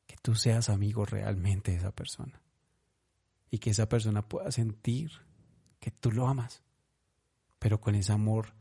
que 0.07 0.17
tú 0.21 0.35
seas 0.35 0.69
amigo 0.69 1.07
realmente 1.07 1.71
de 1.71 1.79
esa 1.79 1.93
persona 1.93 2.43
y 3.51 3.59
que 3.61 3.71
esa 3.71 3.89
persona 3.89 4.29
pueda 4.29 4.53
sentir 4.53 5.11
que 5.81 5.91
tú 5.91 6.13
lo 6.13 6.29
amas, 6.29 6.63
pero 7.59 7.81
con 7.81 7.95
ese 7.95 8.13
amor 8.13 8.55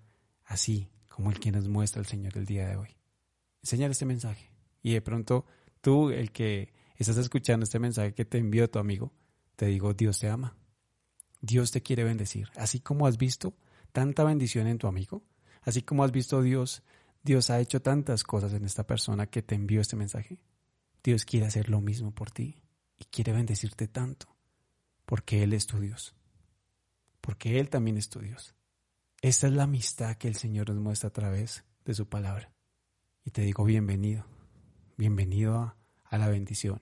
así, 0.46 0.90
como 1.14 1.30
el 1.30 1.40
que 1.40 1.52
nos 1.52 1.68
muestra 1.68 2.00
el 2.00 2.08
Señor 2.08 2.36
el 2.38 2.46
día 2.46 2.68
de 2.68 2.76
hoy. 2.76 2.98
Enseñar 3.62 3.92
este 3.92 4.06
mensaje. 4.06 4.52
Y 4.82 4.94
de 4.94 5.02
pronto 5.02 5.46
tú, 5.80 6.10
el 6.10 6.32
que 6.32 6.74
estás 6.98 7.18
escuchando 7.18 7.66
este 7.66 7.78
mensaje 7.78 8.16
que 8.16 8.26
te 8.26 8.40
envió 8.40 8.68
tu 8.68 8.80
amigo, 8.80 9.14
te 9.56 9.68
digo, 9.68 9.94
Dios 9.94 10.18
te 10.18 10.28
ama. 10.28 10.58
Dios 11.40 11.70
te 11.72 11.84
quiere 11.84 12.04
bendecir. 12.04 12.50
Así 12.56 12.80
como 12.80 13.06
has 13.06 13.18
visto 13.18 13.56
tanta 13.92 14.24
bendición 14.24 14.66
en 14.66 14.80
tu 14.80 14.88
amigo, 14.88 15.24
así 15.62 15.84
como 15.84 16.04
has 16.04 16.12
visto 16.12 16.42
Dios, 16.42 16.82
Dios 17.22 17.52
ha 17.52 17.60
hecho 17.60 17.80
tantas 17.80 18.24
cosas 18.24 18.54
en 18.54 18.66
esta 18.66 18.88
persona 18.88 19.28
que 19.28 19.44
te 19.44 19.54
envió 19.54 19.82
este 19.82 19.96
mensaje. 19.96 20.40
Dios 21.04 21.26
quiere 21.26 21.46
hacer 21.46 21.70
lo 21.70 21.80
mismo 21.80 22.12
por 22.12 22.32
ti 22.32 22.64
y 22.98 23.06
quiere 23.06 23.34
bendecirte 23.34 23.88
tanto, 23.88 24.36
porque 25.06 25.44
Él 25.44 25.54
es 25.54 25.68
tu 25.68 25.80
Dios, 25.80 26.16
porque 27.22 27.60
Él 27.60 27.70
también 27.70 27.98
es 27.98 28.10
tu 28.10 28.20
Dios. 28.20 28.56
Esta 29.24 29.48
es 29.48 29.54
la 29.54 29.64
amistad 29.64 30.18
que 30.18 30.28
el 30.28 30.36
Señor 30.36 30.70
nos 30.70 30.80
muestra 30.80 31.08
a 31.08 31.14
través 31.14 31.64
de 31.86 31.94
su 31.94 32.10
palabra. 32.10 32.52
Y 33.24 33.32
te 33.32 33.42
digo 33.42 33.64
bienvenido, 33.64 34.26
bienvenido 34.98 35.78
a, 36.04 36.18
la 36.18 36.28
bendición, 36.28 36.82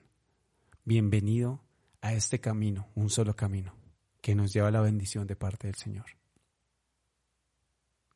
bienvenido 0.84 1.62
a 2.00 2.14
este 2.14 2.40
camino, 2.40 2.88
un 2.96 3.10
solo 3.10 3.36
camino, 3.36 3.76
que 4.20 4.34
nos 4.34 4.52
lleva 4.52 4.66
a 4.66 4.70
la 4.72 4.80
bendición 4.80 5.28
de 5.28 5.36
parte 5.36 5.68
del 5.68 5.76
Señor. 5.76 6.06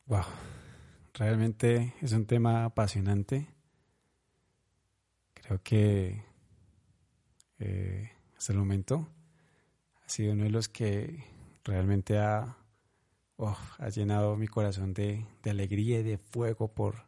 Wow, 0.06 0.24
realmente 1.14 1.94
es 2.02 2.10
un 2.10 2.26
tema 2.26 2.64
apasionante. 2.64 3.54
Creo 5.34 5.62
que 5.62 6.24
eh, 7.60 8.10
hasta 8.36 8.52
el 8.52 8.58
momento 8.58 9.08
ha 10.04 10.08
sido 10.08 10.32
uno 10.32 10.42
de 10.42 10.50
los 10.50 10.68
que 10.68 11.22
realmente 11.62 12.18
ha, 12.18 12.56
oh, 13.36 13.56
ha 13.78 13.88
llenado 13.88 14.36
mi 14.36 14.48
corazón 14.48 14.94
de, 14.94 15.26
alegría 15.44 16.00
y 16.00 16.02
de 16.02 16.18
fuego 16.18 16.68
por, 16.68 17.06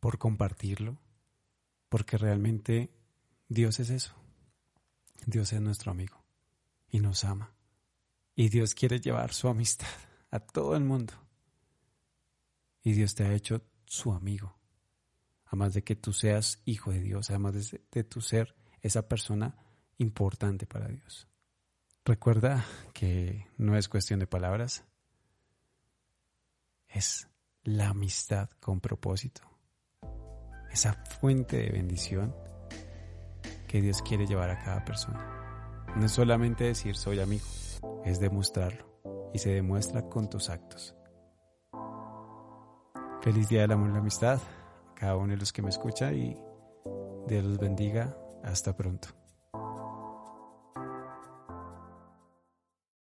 por 0.00 0.18
compartirlo, 0.18 0.98
porque 1.88 2.18
realmente 2.18 2.90
Dios 3.48 3.80
es 3.80 3.90
eso. 3.90 4.14
Dios 5.26 5.52
es 5.52 5.60
nuestro 5.60 5.90
amigo 5.90 6.22
y 6.90 7.00
nos 7.00 7.24
ama. 7.24 7.52
Y 8.34 8.48
Dios 8.48 8.74
quiere 8.74 9.00
llevar 9.00 9.32
su 9.32 9.48
amistad 9.48 9.88
a 10.30 10.40
todo 10.40 10.76
el 10.76 10.84
mundo. 10.84 11.12
Y 12.82 12.92
Dios 12.92 13.14
te 13.14 13.24
ha 13.24 13.34
hecho 13.34 13.62
su 13.84 14.12
amigo. 14.12 14.56
Además 15.46 15.74
de 15.74 15.82
que 15.82 15.96
tú 15.96 16.12
seas 16.12 16.62
hijo 16.64 16.92
de 16.92 17.00
Dios, 17.00 17.28
además 17.30 17.54
de, 17.54 17.80
de 17.90 18.04
tu 18.04 18.20
ser 18.20 18.54
esa 18.80 19.08
persona 19.08 19.56
importante 19.98 20.66
para 20.66 20.88
Dios. 20.88 21.28
Recuerda 22.04 22.64
que 22.94 23.46
no 23.58 23.76
es 23.76 23.88
cuestión 23.88 24.20
de 24.20 24.26
palabras, 24.26 24.84
es 26.92 27.28
la 27.62 27.90
amistad 27.90 28.48
con 28.60 28.80
propósito, 28.80 29.42
esa 30.70 30.94
fuente 31.20 31.56
de 31.58 31.70
bendición 31.70 32.34
que 33.68 33.80
Dios 33.80 34.02
quiere 34.02 34.26
llevar 34.26 34.50
a 34.50 34.58
cada 34.62 34.84
persona. 34.84 35.86
No 35.96 36.06
es 36.06 36.12
solamente 36.12 36.64
decir 36.64 36.96
soy 36.96 37.20
amigo, 37.20 37.46
es 38.04 38.18
demostrarlo 38.20 39.30
y 39.32 39.38
se 39.38 39.50
demuestra 39.50 40.08
con 40.08 40.28
tus 40.28 40.50
actos. 40.50 40.96
Feliz 43.22 43.48
Día 43.48 43.62
del 43.62 43.72
Amor 43.72 43.90
y 43.90 43.92
la 43.92 43.98
Amistad 43.98 44.38
a 44.38 44.94
cada 44.94 45.16
uno 45.16 45.32
de 45.32 45.38
los 45.38 45.52
que 45.52 45.62
me 45.62 45.68
escucha 45.68 46.12
y 46.12 46.36
Dios 47.26 47.44
los 47.44 47.58
bendiga. 47.58 48.16
Hasta 48.42 48.74
pronto. 48.74 49.19